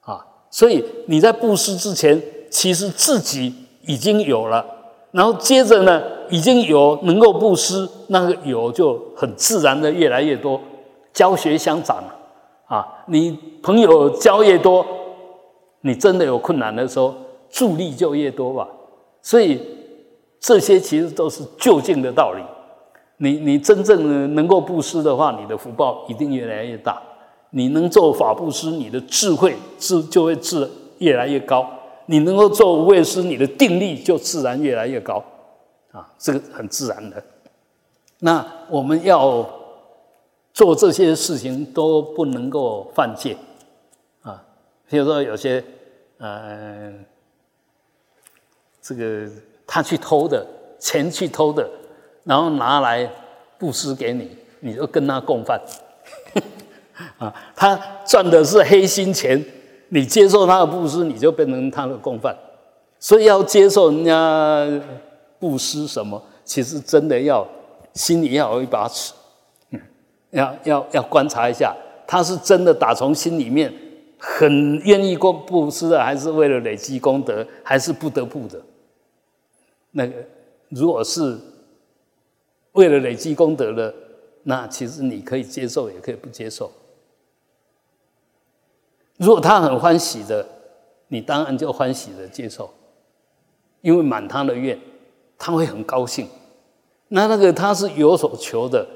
[0.00, 0.24] 啊。
[0.50, 3.54] 所以你在布施之前，其实自己
[3.86, 4.64] 已经有了，
[5.10, 10.60] 然后接着呢，已经有能够布施，那个有就很自然的越来越多，
[11.12, 12.02] 教学相长
[12.66, 14.86] 啊，你朋友交越多，
[15.82, 17.14] 你真的有困难的时候，
[17.50, 18.66] 助力就越多吧。
[19.20, 19.60] 所以
[20.40, 22.42] 这些其实都是就近的道理。
[23.18, 27.00] 你你真正能够布施的话，你的福报一定越来越大。
[27.50, 30.68] 你能做法布施，你的智慧智就会智
[30.98, 31.68] 越来越高。
[32.06, 35.22] 你能够做无畏施，你的定力就自然越来越高。
[35.92, 37.22] 啊，这个很自然的。
[38.20, 39.46] 那我们要
[40.54, 43.36] 做这些事情都不能够犯戒
[44.92, 45.64] 比如说有些
[46.18, 47.02] 嗯，
[48.82, 49.26] 这个
[49.66, 50.46] 他去偷的
[50.78, 51.66] 钱去偷的，
[52.24, 53.10] 然后拿来
[53.56, 55.58] 布施给你，你就跟他共犯。
[57.16, 57.74] 啊，他
[58.06, 59.42] 赚的是黑心钱，
[59.88, 62.36] 你接受他的布施，你就变成他的共犯。
[63.00, 64.68] 所以要接受人家
[65.38, 67.48] 布施什么，其实真的要
[67.94, 69.14] 心里要有一把尺，
[69.70, 69.80] 嗯，
[70.32, 71.74] 要要要观察一下，
[72.06, 73.72] 他是真的打从心里面
[74.24, 78.62] 很愿意过布施的，还是为了累积功德，还是不得不的。
[79.90, 80.12] 那个
[80.68, 81.36] 如果是
[82.70, 83.92] 为了累积功德的，
[84.44, 86.70] 那其实你可以接受，也可以不接受。
[89.16, 90.46] 如果他很欢喜的，
[91.08, 92.72] 你当然就欢喜的接受，
[93.80, 94.78] 因为满他的愿，
[95.36, 96.28] 他会很高兴。
[97.08, 98.86] 那那个他是有所求的，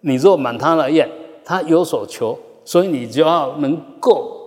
[0.00, 1.06] 你若满他的愿，
[1.44, 4.39] 他有所求，所以你就要能够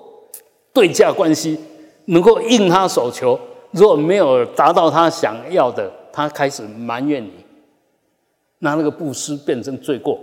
[0.74, 1.58] 对价关系，
[2.06, 3.40] 能够应他所求。
[3.72, 7.32] 如果没有达到他想要的，他开始埋怨你，
[8.60, 10.20] 那那个布施变成罪过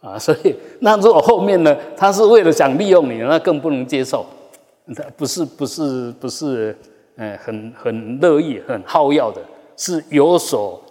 [0.00, 0.16] 啊！
[0.20, 4.24] 所以，那如果后面呢，他是为了想利用你，那更不能接受。
[4.94, 6.76] 他不是不是不是，
[7.16, 9.40] 呃，很很乐意、很好要的，
[9.76, 10.82] 是有所，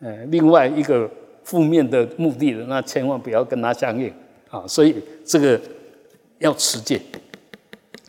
[0.00, 1.08] 呃，另外一个
[1.44, 4.12] 负面的目的的，那千万不要跟他相应
[4.50, 4.64] 啊！
[4.66, 4.94] 所以
[5.24, 5.60] 这个
[6.38, 7.00] 要持戒，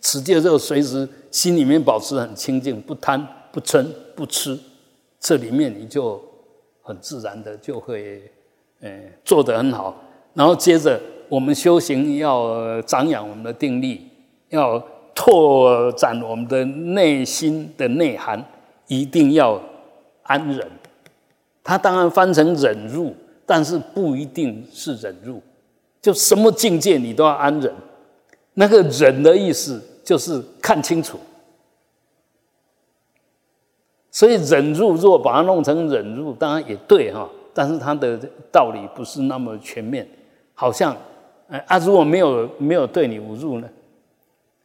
[0.03, 3.83] 持戒就随时心里面保持很清净，不贪、不嗔、
[4.15, 4.55] 不吃，
[5.19, 6.23] 这里面你就
[6.83, 8.21] 很自然的就会，
[8.81, 8.91] 呃，
[9.25, 9.99] 做得很好。
[10.35, 14.07] 然后接着我们修行要长养我们的定力，
[14.49, 14.79] 要。
[15.15, 18.43] 拓展我们的内心的内涵，
[18.87, 19.61] 一定要
[20.23, 20.67] 安忍。
[21.63, 23.13] 它当然翻成忍入，
[23.45, 25.39] 但是不一定是忍入。
[26.01, 27.71] 就什么境界你都要安忍。
[28.55, 31.19] 那个忍的意思就是看清楚。
[34.11, 37.29] 所以忍辱，如果把它弄成忍辱，当然也对哈。
[37.55, 38.19] 但是它的
[38.51, 40.07] 道理不是那么全面。
[40.53, 40.95] 好像，
[41.67, 43.69] 啊，如果没有没有对你侮辱呢？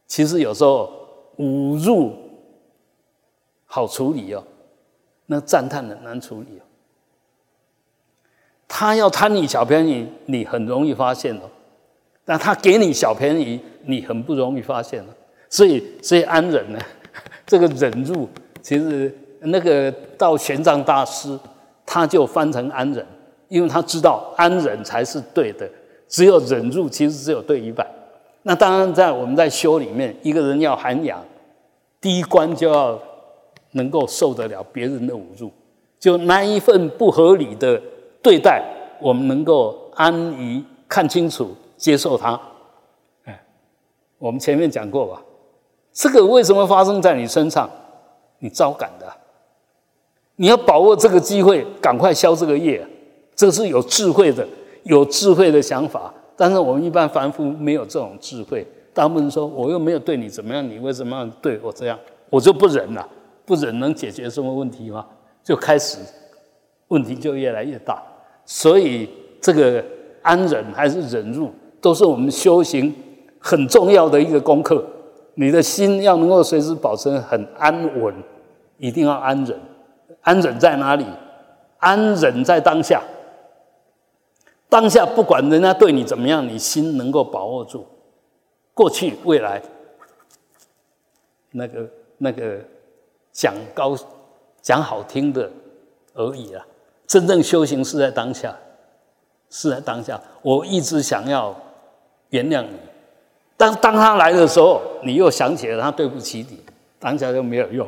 [0.07, 0.91] 其实有时候
[1.37, 2.13] 侮辱
[3.65, 4.43] 好处理哦，
[5.27, 6.63] 那赞叹很难处理哦。
[8.67, 11.49] 他要贪你小便宜，你很容易发现哦；
[12.25, 15.09] 但他给你小便宜，你很不容易发现哦。
[15.49, 16.79] 所以，所以安忍呢，
[17.45, 18.29] 这个忍入，
[18.61, 21.37] 其实那个到玄奘大师，
[21.85, 23.03] 他就翻成安忍，
[23.47, 25.67] 因为他知道安忍才是对的，
[26.07, 27.85] 只有忍入，其实只有对一半。
[28.43, 31.23] 那当然，在我们在修里面，一个人要涵养，
[31.99, 32.99] 第一关就要
[33.71, 35.51] 能够受得了别人的侮辱，
[35.99, 37.81] 就那一份不合理的
[38.21, 38.63] 对待，
[39.01, 42.39] 我们能够安于看清楚、接受它。
[43.25, 43.43] 哎，
[44.19, 45.21] 我们前面讲过吧？
[45.99, 47.69] 这个为什么发生在你身上？
[48.37, 49.05] 你招感的，
[50.37, 52.87] 你要把握这个机会，赶快消这个业。
[53.35, 54.47] 这是有智慧的，
[54.83, 56.13] 有智慧的想法。
[56.37, 61.99] 但是我们一般凡夫没有这种智慧，大部分说我又没有对你怎么样，你为什么要对我这样？
[62.29, 63.05] 我就不忍了，
[63.45, 65.05] 不忍能解决什么问题吗？
[65.43, 65.97] 就开始
[66.87, 68.01] 问题就越来越大。
[68.45, 69.09] 所以
[69.41, 69.83] 这个
[70.21, 72.95] 安忍还是忍辱，都是我们修行
[73.37, 74.81] 很重要的一个功课。
[75.39, 78.13] 你的心要能够随时保持很安稳，
[78.77, 79.57] 一定要安忍。
[80.19, 81.05] 安忍在哪里？
[81.77, 83.01] 安忍在当下。
[84.67, 87.87] 当下不管人家对你怎么样，你心能够把握住，
[88.73, 89.61] 过去未来，
[91.51, 92.59] 那个那个
[93.31, 93.95] 讲高
[94.61, 95.49] 讲好听的
[96.15, 96.67] 而已啊。
[97.07, 98.53] 真正修行是在当下，
[99.49, 100.19] 是在当下。
[100.41, 101.55] 我一直想要
[102.31, 102.77] 原谅你，
[103.59, 106.57] 当当他来的时候，你又想起了他对不起你，
[106.97, 107.85] 当下就没有用。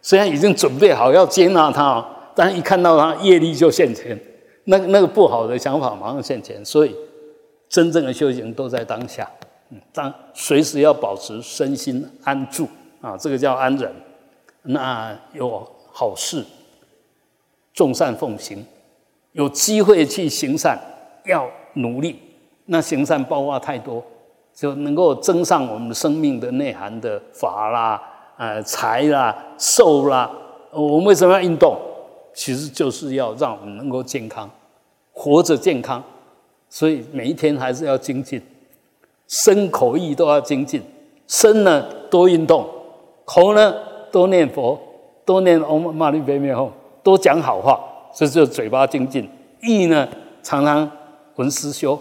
[0.00, 2.02] 虽然已经准备好要接纳他，
[2.34, 4.18] 但一看到他业力就现前。
[4.64, 6.96] 那那个不好的想法马上现前，所以
[7.68, 9.30] 真正的修行都在当下，
[9.68, 12.66] 嗯，当随时要保持身心安住
[13.02, 13.92] 啊，这个叫安忍。
[14.62, 16.42] 那有好事，
[17.74, 18.64] 众善奉行，
[19.32, 20.80] 有机会去行善，
[21.26, 22.18] 要努力。
[22.64, 24.02] 那行善包括太多，
[24.60, 27.98] 就能够增上我们生命的内涵的法啦、
[28.36, 30.30] 呃财啦、寿啦。
[30.70, 31.74] 我们为什么要运动？
[32.34, 34.50] 其实就是要让我们能够健康，
[35.12, 36.04] 活着健康。
[36.68, 38.38] 所以每一天还是要精进，
[39.26, 40.82] 身口意都要精进。
[41.26, 42.68] 身呢多运动，
[43.24, 43.74] 口呢
[44.12, 44.78] 多念佛，
[45.24, 46.68] 多念嗡嘛呢叭咪吽，
[47.02, 47.80] 多讲好话，
[48.14, 49.26] 这就嘴巴精进。
[49.62, 50.06] 意呢
[50.42, 50.90] 常常
[51.36, 51.98] 闻思修，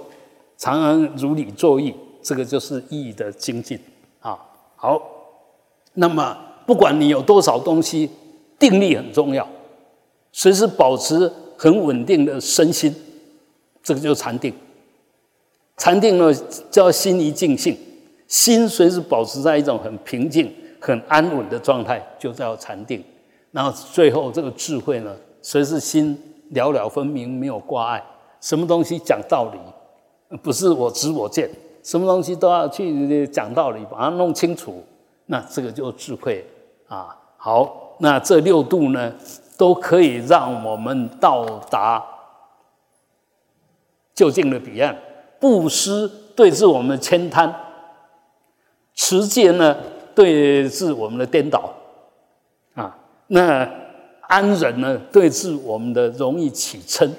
[0.58, 1.96] 常常如理作意，
[2.30, 3.80] 这个就是意的精进
[4.20, 4.38] 啊。
[4.76, 5.02] 好，
[5.96, 8.08] 那么不管你有多少东西，
[8.60, 9.50] 定力很重要，
[10.32, 12.96] 随时保持很稳定的身心。
[13.82, 14.54] 这个就是禅定，
[15.76, 16.32] 禅定呢
[16.70, 17.76] 叫心一静性，
[18.28, 23.04] 心随时保持在一种很平静、很安稳的状态，就叫禅定。
[23.50, 26.16] 然后最后这个智慧呢，随时心
[26.52, 28.04] 了了分明，没有挂碍，
[28.40, 31.50] 什么东西讲道理，不是我执我见，
[31.90, 34.86] 什么东西都要去讲道理，把它弄清楚，
[35.26, 36.46] 那这个就智慧
[36.88, 37.18] 啊。
[37.36, 39.12] 好，那这六度呢，
[39.58, 42.06] 都可以让我们到达。
[44.14, 44.96] 就近的彼岸，
[45.40, 47.52] 布施对治我们的悭贪，
[48.94, 49.76] 持戒呢
[50.14, 51.74] 对治我们的颠倒，
[52.76, 53.68] 啊，那
[54.28, 57.10] 安忍呢对治我们的容易起嗔，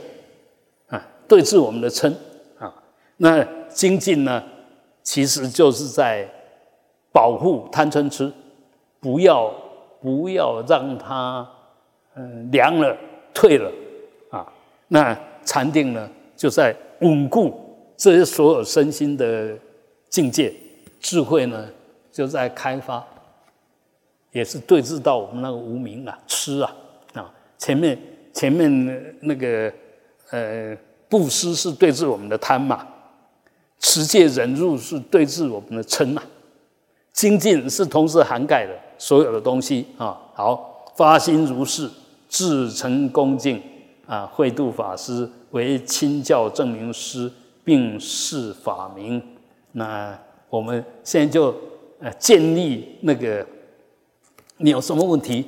[0.87, 2.14] 啊，对治我们的嗔，
[2.61, 2.73] 啊，
[3.16, 4.41] 那精进呢
[5.11, 6.25] 其实就是在
[7.11, 8.33] 保护贪嗔痴，
[9.01, 9.53] 不要
[10.01, 11.45] 不要让它
[12.15, 12.97] 嗯凉了
[13.35, 13.73] 退了，
[14.31, 14.47] 啊，
[14.87, 16.73] 那禅定呢就在。
[17.01, 17.59] 稳固
[17.97, 19.57] 这些所有身心的
[20.11, 20.53] 境界，
[21.01, 21.67] 智慧呢
[22.13, 23.03] 就在开发，
[24.33, 26.71] 也是对峙到我们那个无名啊、痴啊
[27.15, 27.33] 啊。
[27.57, 27.99] 前面
[28.35, 29.73] 前面那个
[30.29, 30.77] 呃
[31.09, 32.87] 布施是对峙我们的贪嘛，
[33.81, 36.22] 持戒忍辱是对峙我们的嗔嘛，
[37.12, 40.16] 精进是同时涵盖的所有的东西啊。
[40.35, 41.91] 好，发心如是，
[42.28, 43.61] 至诚恭敬
[44.07, 45.28] 啊，慧度法师。
[45.51, 47.28] 为亲教证明师，
[47.64, 49.20] 并示法名。
[49.72, 50.16] 那
[50.49, 51.53] 我们现在就
[51.99, 53.45] 呃建立那个，
[54.59, 55.45] 你有什么问题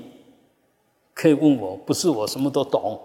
[1.15, 1.77] 可以问我？
[1.77, 3.01] 不是我什么都懂，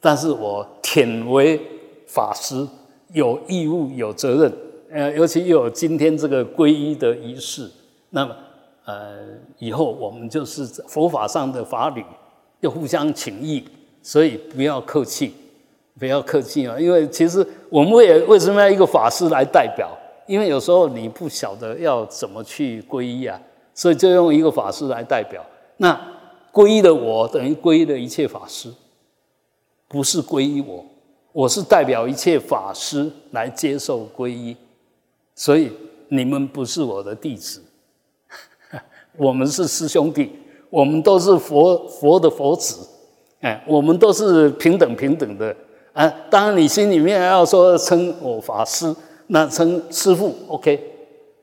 [0.00, 1.60] 但是我忝为
[2.06, 2.64] 法师，
[3.12, 4.52] 有义务有责任。
[4.90, 7.70] 呃，尤其又有今天这个皈依的仪式，
[8.10, 8.36] 那么
[8.84, 9.18] 呃
[9.58, 12.04] 以后我们就是佛法上的法侣，
[12.60, 13.64] 要互相请益，
[14.02, 15.34] 所以不要客气。
[15.98, 19.90] 不要客气啊，因为其实我们为为什么要一个法师来代表？
[20.26, 23.38] 因为有时候你不晓得要怎么去皈依啊，
[23.74, 25.44] 所以就用一个法师来代表。
[25.76, 25.98] 那
[26.50, 28.72] 皈依的我等于皈依的一切法师，
[29.86, 30.82] 不是皈依我，
[31.32, 34.56] 我是代表一切法师来接受皈依。
[35.34, 35.72] 所以
[36.08, 37.62] 你们不是我的弟子，
[39.16, 40.30] 我们是师兄弟，
[40.68, 42.86] 我们都是佛佛的佛子，
[43.40, 45.56] 哎，我们都是平等平等的。
[45.94, 48.94] 啊，当然你心里面要说称我法师，
[49.28, 50.82] 那称师父 OK，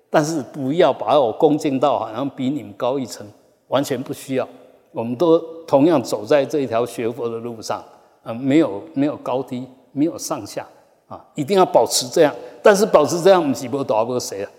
[0.10, 3.26] 但是不要把我恭敬到好像比你们高一层，
[3.68, 4.48] 完全不需要。
[4.92, 7.84] 我们都同样走在这一条学佛的路上，
[8.24, 10.68] 啊，没有没有高低，没有上下，
[11.08, 12.36] 啊，一定要保持这样。
[12.62, 14.52] 但是保持这样，我们几波打不过谁啊？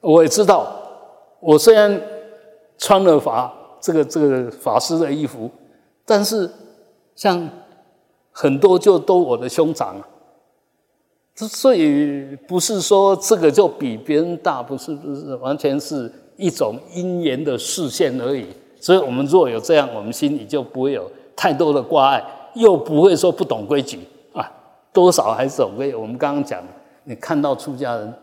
[0.00, 0.66] 我也知道，
[1.40, 2.00] 我虽然
[2.78, 5.50] 穿了法这个这个法师的衣服，
[6.04, 6.50] 但是
[7.14, 7.48] 像。
[8.32, 9.96] 很多就都我的兄长，
[11.34, 18.46] 所以不是说这个就比别人大，不是不是，完全是一种因缘的视线而已。
[18.80, 22.24] 所以我们若有这样，我们心里就不会有太多的挂碍，
[22.54, 23.98] 又不会说不懂规矩，
[24.92, 25.94] 多少还是懂规。
[25.94, 26.62] 我们刚刚讲，
[27.04, 28.14] 你看到出家人，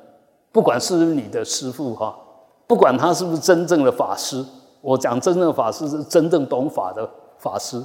[0.51, 2.17] 不管是不是你的师父哈，
[2.65, 4.43] 不管他是不是真正的法师，
[4.81, 7.83] 我讲真正的法师是真正懂法的法师。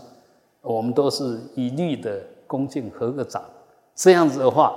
[0.62, 3.42] 我们都是一律的恭敬合个掌，
[3.96, 4.76] 这样子的话，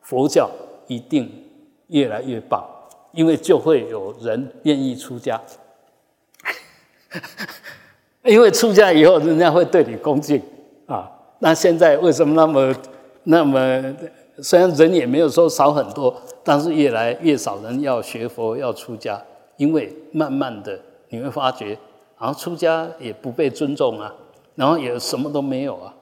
[0.00, 0.50] 佛教
[0.86, 1.30] 一定
[1.88, 2.64] 越来越棒，
[3.12, 5.38] 因为就会有人愿意出家。
[8.24, 10.40] 因为出家以后，人家会对你恭敬
[10.86, 11.10] 啊。
[11.40, 12.74] 那现在为什么那么
[13.24, 13.94] 那么？
[14.40, 16.12] 虽然人也没有说少很多，
[16.42, 19.22] 但是越来越少人要学佛要出家，
[19.58, 20.76] 因为慢慢的
[21.10, 21.78] 你会发觉，
[22.18, 24.12] 然后出家也不被尊重啊。
[24.54, 25.94] 然后也什么都没有啊，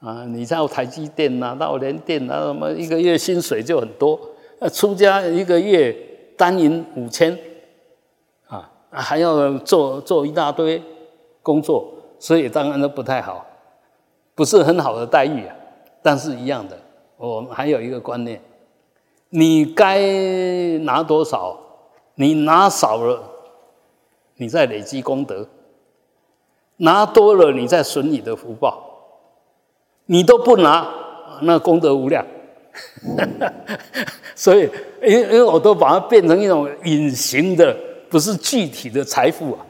[0.00, 4.20] 啊，你到台积电呐，到联电啊，什么一个月薪水就很多，
[4.60, 5.96] 呃，出家一个月
[6.36, 7.36] 单银五千，
[8.48, 10.80] 啊，还要做做一大堆
[11.42, 13.46] 工作，所以当然都不太好，
[14.34, 15.56] 不是很好的待遇啊。
[16.02, 16.76] 但是一样的，
[17.16, 18.42] 我们还有一个观念：
[19.30, 19.98] 你该
[20.80, 21.58] 拿多少，
[22.16, 23.22] 你拿少了，
[24.36, 25.44] 你在累积功德；
[26.78, 28.88] 拿多了，你在损你的福报。
[30.06, 30.88] 你都不拿，
[31.42, 32.26] 那功德无量。
[34.34, 34.68] 所以，
[35.02, 37.74] 因因为我都把它变成一种隐形的，
[38.10, 39.64] 不是具体的财富啊。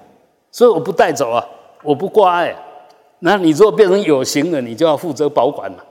[0.51, 1.47] 所以我不带走啊，
[1.83, 2.57] 我不挂碍。
[3.19, 5.85] 那你如果变成有形的，你就要负责保管了。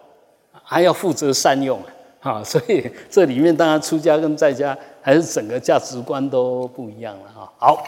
[0.72, 1.78] 还要负责善用
[2.22, 7.52] 啊，所以这里面当然出家跟在家还是整个价值观都不一样了啊。
[7.58, 7.84] 好，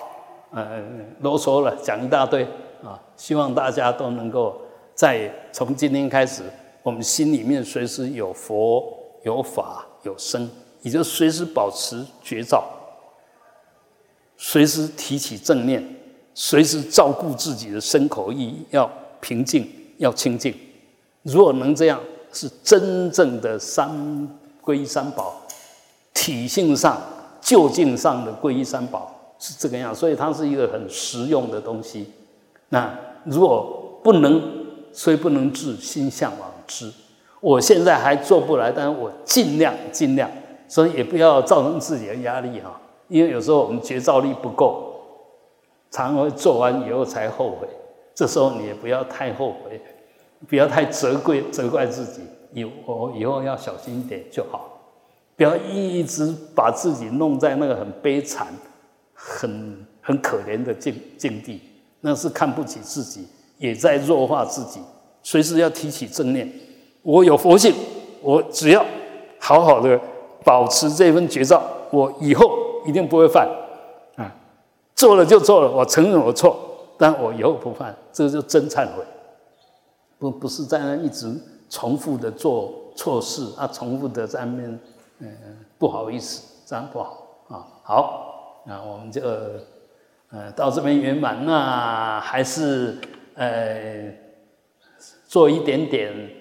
[0.52, 0.84] 呃，
[1.22, 2.44] 啰嗦了，讲一大堆
[2.84, 4.60] 啊，希望大家都能够
[4.94, 6.44] 在从今天开始，
[6.82, 8.84] 我们心里面随时有佛、
[9.24, 10.50] 有法、有僧，
[10.82, 12.66] 也就随时保持觉照，
[14.36, 15.82] 随时提起正念，
[16.34, 20.54] 随时照顾自己的身口意，要平静，要清净。
[21.22, 21.98] 如果能这样。
[22.34, 23.90] 是真正的三
[24.62, 25.42] 皈依三宝，
[26.14, 27.00] 体性上、
[27.40, 32.12] 究竟上的皈依三宝是这个样，所以它是一个很实用的东西。
[32.70, 34.42] 那如果不能，
[34.92, 36.92] 虽不能至，心向往之。
[37.40, 40.30] 我现在还做不来，但是我尽量尽量，
[40.68, 42.80] 所以也不要造成自己的压力哈。
[43.10, 44.96] 因为有时候我们觉照力不够，
[45.92, 47.68] 常会做完以后才后悔。
[48.16, 49.80] 这时候你也不要太后悔。
[50.48, 52.22] 不要太责怪责怪自己，
[52.54, 54.70] 以我以后要小心一点就好。
[55.36, 58.48] 不要一直把自己弄在那个很悲惨、
[59.14, 61.60] 很很可怜的境境地，
[62.02, 63.28] 那是看不起自己，
[63.58, 64.80] 也在弱化自己。
[65.24, 66.48] 随时要提起正念，
[67.02, 67.74] 我有佛性，
[68.22, 68.86] 我只要
[69.39, 70.00] 好好的
[70.44, 73.48] 保持这份绝招，我以后一定不会犯。
[74.16, 74.30] 啊，
[74.94, 76.60] 做了就做了，我承认我错，
[76.98, 79.04] 但我以后不犯，这个就真忏悔。
[80.24, 81.38] 不不是在那一直
[81.69, 84.80] 重复的做错事啊，重复的在那边，
[85.19, 85.30] 嗯，
[85.78, 87.67] 不好意思，这样不好啊。
[87.84, 89.21] 好，那我们就
[90.30, 92.97] 呃到这边圆满，那还是
[93.34, 94.13] 呃
[95.28, 96.32] 做一点点，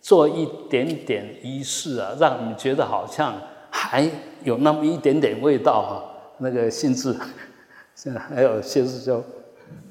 [0.00, 3.34] 做一点点仪式啊，让你觉得好像
[3.68, 4.10] 还
[4.44, 6.02] 有那么一点点味道哈。
[6.38, 7.14] 那个性质，
[7.94, 9.22] 现在还有些师兄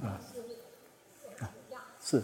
[0.02, 0.18] 啊，
[2.02, 2.24] 是。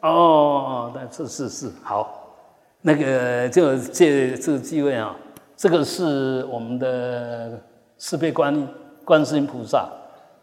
[0.00, 2.36] 哦，那是是是好，
[2.82, 5.16] 那个就借这个机会啊，
[5.56, 7.60] 这个是我们的
[7.96, 8.68] 四倍观
[9.04, 9.88] 观世音菩萨，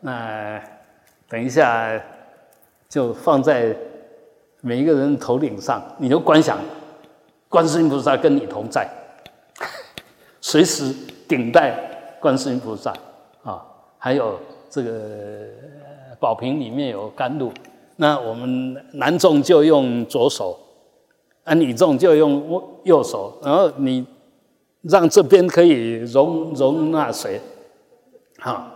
[0.02, 0.62] 那
[1.30, 1.90] 等一下
[2.90, 3.74] 就放在
[4.60, 6.60] 每一个人头顶上，你就观想
[7.48, 8.86] 观世音菩萨跟你同在，
[10.42, 10.94] 随时
[11.30, 11.74] 顶戴
[12.20, 12.94] 观世音菩萨
[13.44, 13.66] 啊，
[13.98, 14.38] 还有
[14.70, 14.92] 这个
[16.20, 17.54] 宝瓶里面有甘露。
[17.98, 20.58] 那我们男众就用左手，
[21.44, 24.06] 啊，女众就用右手，然后你
[24.82, 27.40] 让这边可以容容纳水，
[28.40, 28.72] 好，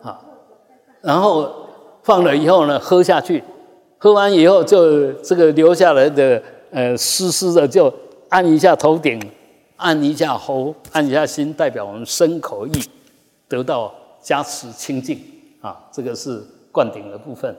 [0.00, 0.24] 好，
[1.00, 1.50] 然后
[2.02, 3.42] 放了以后呢，喝下去，
[3.98, 7.92] 喝完以后就这个留下来的呃湿湿的，就
[8.28, 9.20] 按一下头顶，
[9.76, 12.72] 按一下喉，按一下心，代表我们身口意
[13.48, 15.18] 得到加持清净。
[15.60, 17.56] 啊，这个是灌顶的部分。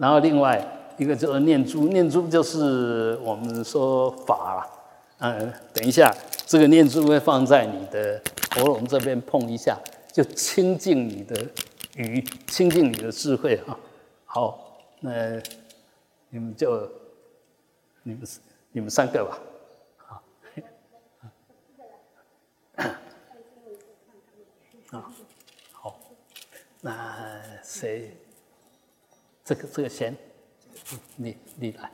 [0.00, 0.58] 然后另外
[0.96, 4.66] 一个就是念珠，念珠就是我们说法了。
[5.18, 6.10] 嗯，等一下，
[6.46, 8.18] 这个念珠会放在你的
[8.56, 9.78] 喉咙这边碰一下，
[10.10, 11.46] 就清净你的
[11.96, 13.78] 语，清净你的智慧哈。
[14.24, 15.38] 好，那
[16.30, 16.90] 你们就
[18.02, 18.22] 你们
[18.72, 19.38] 你们三个吧。
[19.98, 20.22] 好，
[24.92, 25.12] 啊，
[25.72, 26.00] 好，
[26.80, 28.16] 那谁？
[29.44, 30.16] 这个这个先，
[31.16, 31.90] 你你来，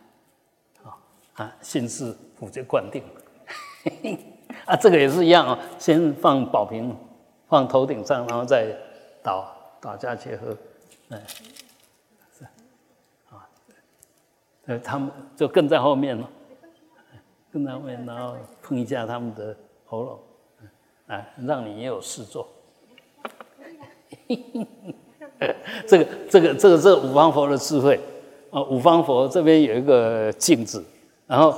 [0.83, 0.99] 好
[1.35, 3.23] 啊，心事我就灌定了，
[4.67, 6.95] 啊，这个也是一样啊，先放宝瓶，
[7.49, 8.77] 放头顶上，然后再
[9.23, 10.57] 倒倒下去喝，
[11.09, 11.23] 嗯，
[12.37, 12.45] 是
[13.31, 13.49] 啊，
[14.67, 16.29] 呃，他们就跟在后面了，
[17.53, 20.21] 跟在后面，然后碰一下他们的喉咙，
[21.07, 22.49] 啊，让你也有事做。
[24.29, 24.67] 嘿嘿
[25.87, 28.01] 这个这个这个这五方佛的智慧
[28.51, 30.85] 啊，五方佛这边有一个镜子，
[31.27, 31.55] 然后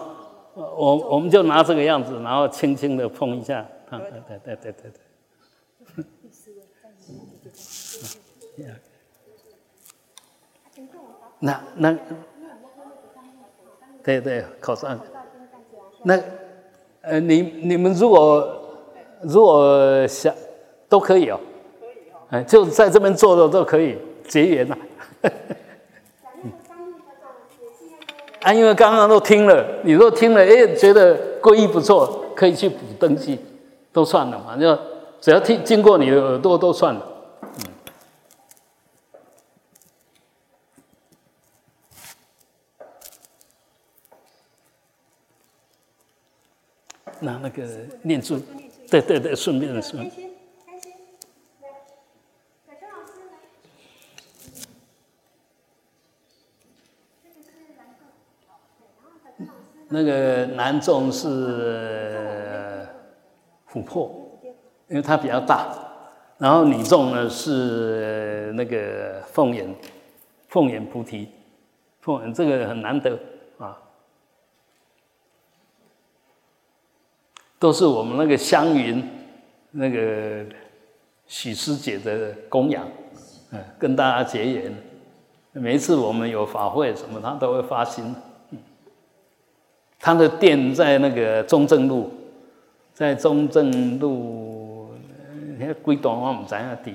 [0.55, 4.93] 我我们就拿这个样子，然后轻轻的碰一下，啊，对对对对对对。
[11.41, 11.97] 那那，
[14.03, 14.99] 对对，考上。
[16.03, 16.21] 那
[17.01, 18.61] 呃，你你们如果
[19.23, 20.35] 如果想
[20.89, 21.41] 都可以哦，可以哦，
[22.31, 24.77] 哎，就在这边做的都可以结缘呐。
[28.43, 33.39] 啊，因为刚刚都听了，你都听了，哎，觉得皈依不错，可以去补登记，
[33.93, 34.79] 都算了嘛，就
[35.21, 37.07] 只要听经过你的耳朵都算了。
[37.43, 37.65] 嗯。
[47.21, 47.65] 那那个
[48.03, 48.39] 念珠，
[48.89, 50.28] 对对对，顺便的顺。
[59.91, 62.87] 那个南众是
[63.71, 64.11] 琥珀，
[64.89, 65.67] 因为它比较大，
[66.37, 69.75] 然后女众呢是那个凤眼，
[70.49, 71.31] 凤眼菩提，
[72.01, 73.19] 凤眼这个很难得
[73.57, 73.79] 啊，
[77.59, 79.03] 都是我们那个香云
[79.71, 80.45] 那个
[81.27, 82.87] 许师姐的供养，
[83.53, 84.75] 嗯，跟大家结缘，
[85.53, 88.15] 每一次我们有法会什么，她都会发心。
[90.01, 92.11] 他的店在那个中正路，
[92.95, 94.95] 在中正路，
[95.59, 96.95] 那几段我唔知啊地，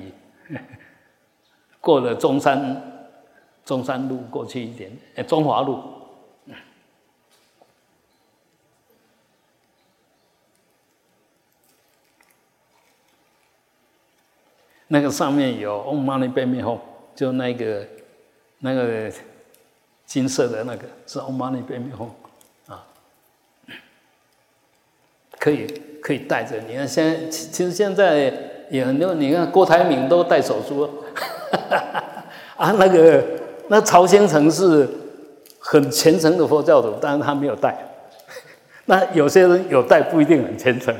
[1.82, 2.82] 过了中山
[3.66, 5.84] 中山路过去一点，诶，中华路，
[14.88, 16.80] 那个上面有 Om Mani p a m e Hum，
[17.14, 17.86] 就那个
[18.60, 19.12] 那个
[20.06, 22.10] 金色的那个是 Om Mani p a m e Hum。
[25.44, 25.68] 可以
[26.02, 28.32] 可以带着，你看现在其实现在
[28.70, 30.90] 也很多，你看郭台铭都戴手珠，
[32.56, 33.22] 啊，那个
[33.68, 34.88] 那曹先成是
[35.60, 37.78] 很虔诚的佛教徒，但是他没有戴。
[38.88, 40.96] 那有些人有戴不一定很虔诚，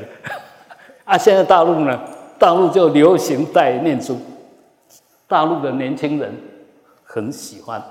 [1.04, 1.98] 啊，现在大陆呢，
[2.38, 4.20] 大陆就流行戴念珠，
[5.26, 6.30] 大陆的年轻人
[7.02, 7.82] 很喜欢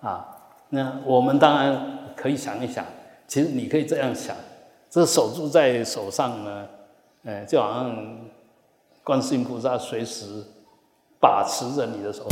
[0.00, 0.26] 啊。
[0.70, 1.78] 那我们当然
[2.16, 2.82] 可以想一想，
[3.26, 4.34] 其实你可以这样想。
[4.90, 6.66] 这守住在手上呢，
[7.24, 8.18] 呃，就好像
[9.04, 10.42] 观世音菩萨随时
[11.20, 12.26] 把持着你的手，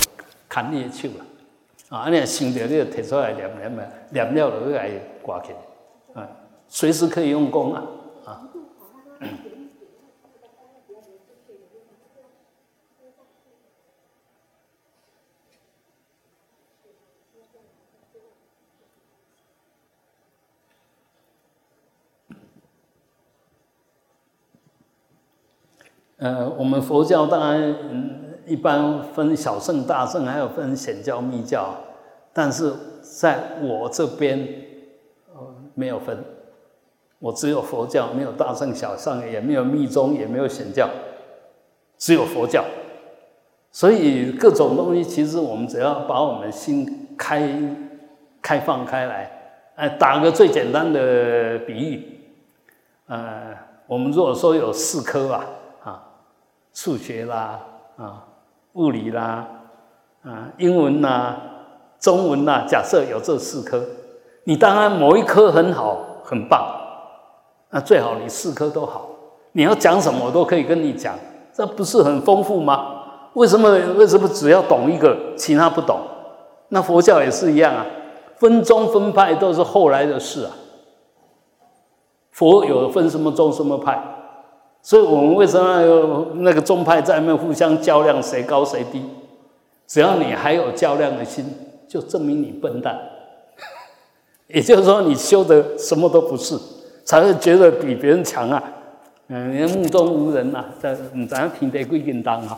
[0.48, 1.24] 看你的手了，
[1.90, 4.90] 啊，你想到你就提出来念念嘛，念了就来
[5.22, 5.52] 挂起，
[6.14, 6.26] 啊，
[6.68, 7.82] 随时可以用功啊，
[8.24, 8.40] 啊。
[26.18, 27.76] 呃，我们佛教当然
[28.46, 31.74] 一般分小乘、大乘，还有分显教、密教，
[32.32, 34.38] 但是在我这边，
[35.34, 36.24] 呃，没有分，
[37.18, 40.88] 我只有佛教，没有大乘、小乘，也没有密宗，也没有显教，
[41.98, 42.64] 只有佛教。
[43.70, 47.46] 所以各种东西，其实我们只要把我们心开
[48.40, 49.30] 开放开来，
[49.74, 52.20] 哎，打个最简单的比喻，
[53.06, 53.54] 呃，
[53.86, 55.46] 我们如果说有四颗吧。
[56.76, 57.58] 数学啦，
[57.96, 58.22] 啊，
[58.74, 59.48] 物理啦，
[60.22, 61.34] 啊，英文啦，
[61.98, 63.82] 中文啦，假设有这四科，
[64.44, 66.62] 你当然某一科很好，很棒，
[67.70, 69.08] 那最好你四科都好。
[69.52, 71.14] 你要讲什么，我都可以跟你讲，
[71.50, 73.04] 这不是很丰富吗？
[73.32, 73.70] 为什么？
[73.96, 75.98] 为什么只要懂一个，其他不懂？
[76.68, 77.86] 那佛教也是一样啊，
[78.34, 80.52] 分宗分派都是后来的事啊。
[82.32, 83.98] 佛有分什么宗什么派？
[84.86, 89.02] 所以我们为什么要那个宗派在那互相较量，谁高谁低？
[89.84, 91.44] 只要你还有较量的心，
[91.88, 92.96] 就证明你笨蛋。
[94.46, 96.56] 也就是说，你修的什么都不是，
[97.04, 98.62] 才会觉得比别人强啊。
[99.26, 100.96] 嗯，你目中无人呐，在
[101.28, 102.56] 咱样平得归定当哈。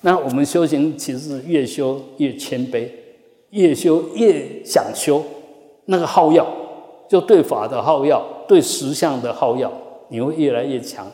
[0.00, 2.88] 那我们修行其实是越修越谦卑，
[3.50, 5.22] 越修越想修，
[5.84, 6.44] 那个好药，
[7.08, 9.72] 就对法的好药，对实相的好药，
[10.08, 11.06] 你会越来越强。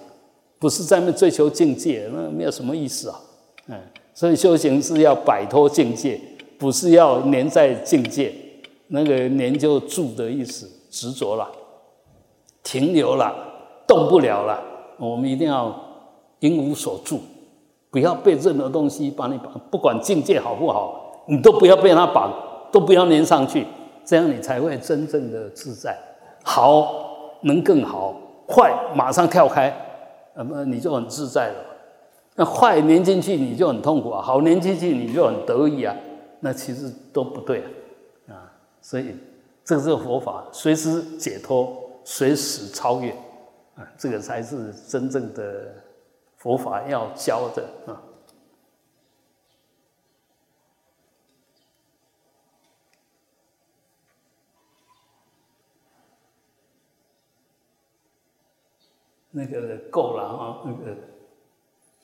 [0.65, 3.21] 不是在那追求境界，那没有什么意思啊。
[3.69, 3.79] 嗯，
[4.15, 6.19] 所以修行是要摆脱境界，
[6.59, 8.33] 不是要粘在境界。
[8.87, 11.47] 那个粘就住的意思，执着了，
[12.63, 13.31] 停留了，
[13.87, 14.59] 动不了了。
[14.99, 15.79] 我们一定要
[16.41, 17.21] 因无所住，
[17.91, 22.33] 不要被任何东西把你绑，不管境界好不好，你都不要被它绑，
[22.73, 23.67] 都不要粘上去，
[24.03, 25.95] 这样你才会真正的自在。
[26.43, 26.91] 好
[27.43, 28.15] 能更好，
[28.49, 29.71] 坏马上跳开。
[30.35, 31.65] 那么你就很自在了，
[32.35, 35.95] 那坏粘进去你就很痛苦啊，好粘进去你就很得意啊，
[36.41, 37.63] 那其实都不对
[38.29, 39.15] 啊，啊，所以
[39.65, 41.73] 这个是佛法，随时解脱，
[42.05, 43.11] 随时超越，
[43.77, 45.73] 啊，这个才是真正的
[46.37, 48.03] 佛法要教的啊。
[59.37, 60.97] 那个够了啊，那个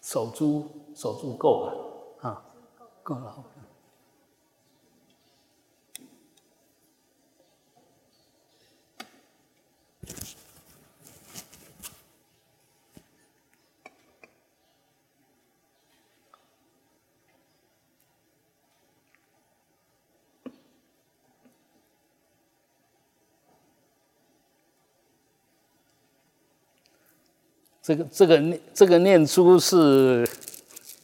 [0.03, 2.45] 守株守株够了啊，
[3.05, 3.45] 够了。
[27.91, 30.29] 这个这个念这个念珠是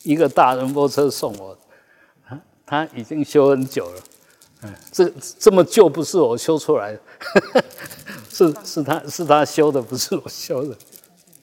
[0.05, 1.59] 一个大轮波车送我，
[2.28, 4.01] 啊，他已经修很久了，
[4.62, 7.01] 嗯，这这么旧不是我修出来的，
[8.30, 10.76] 是是他是他修的，不是我修的，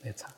[0.02, 0.30] 没差。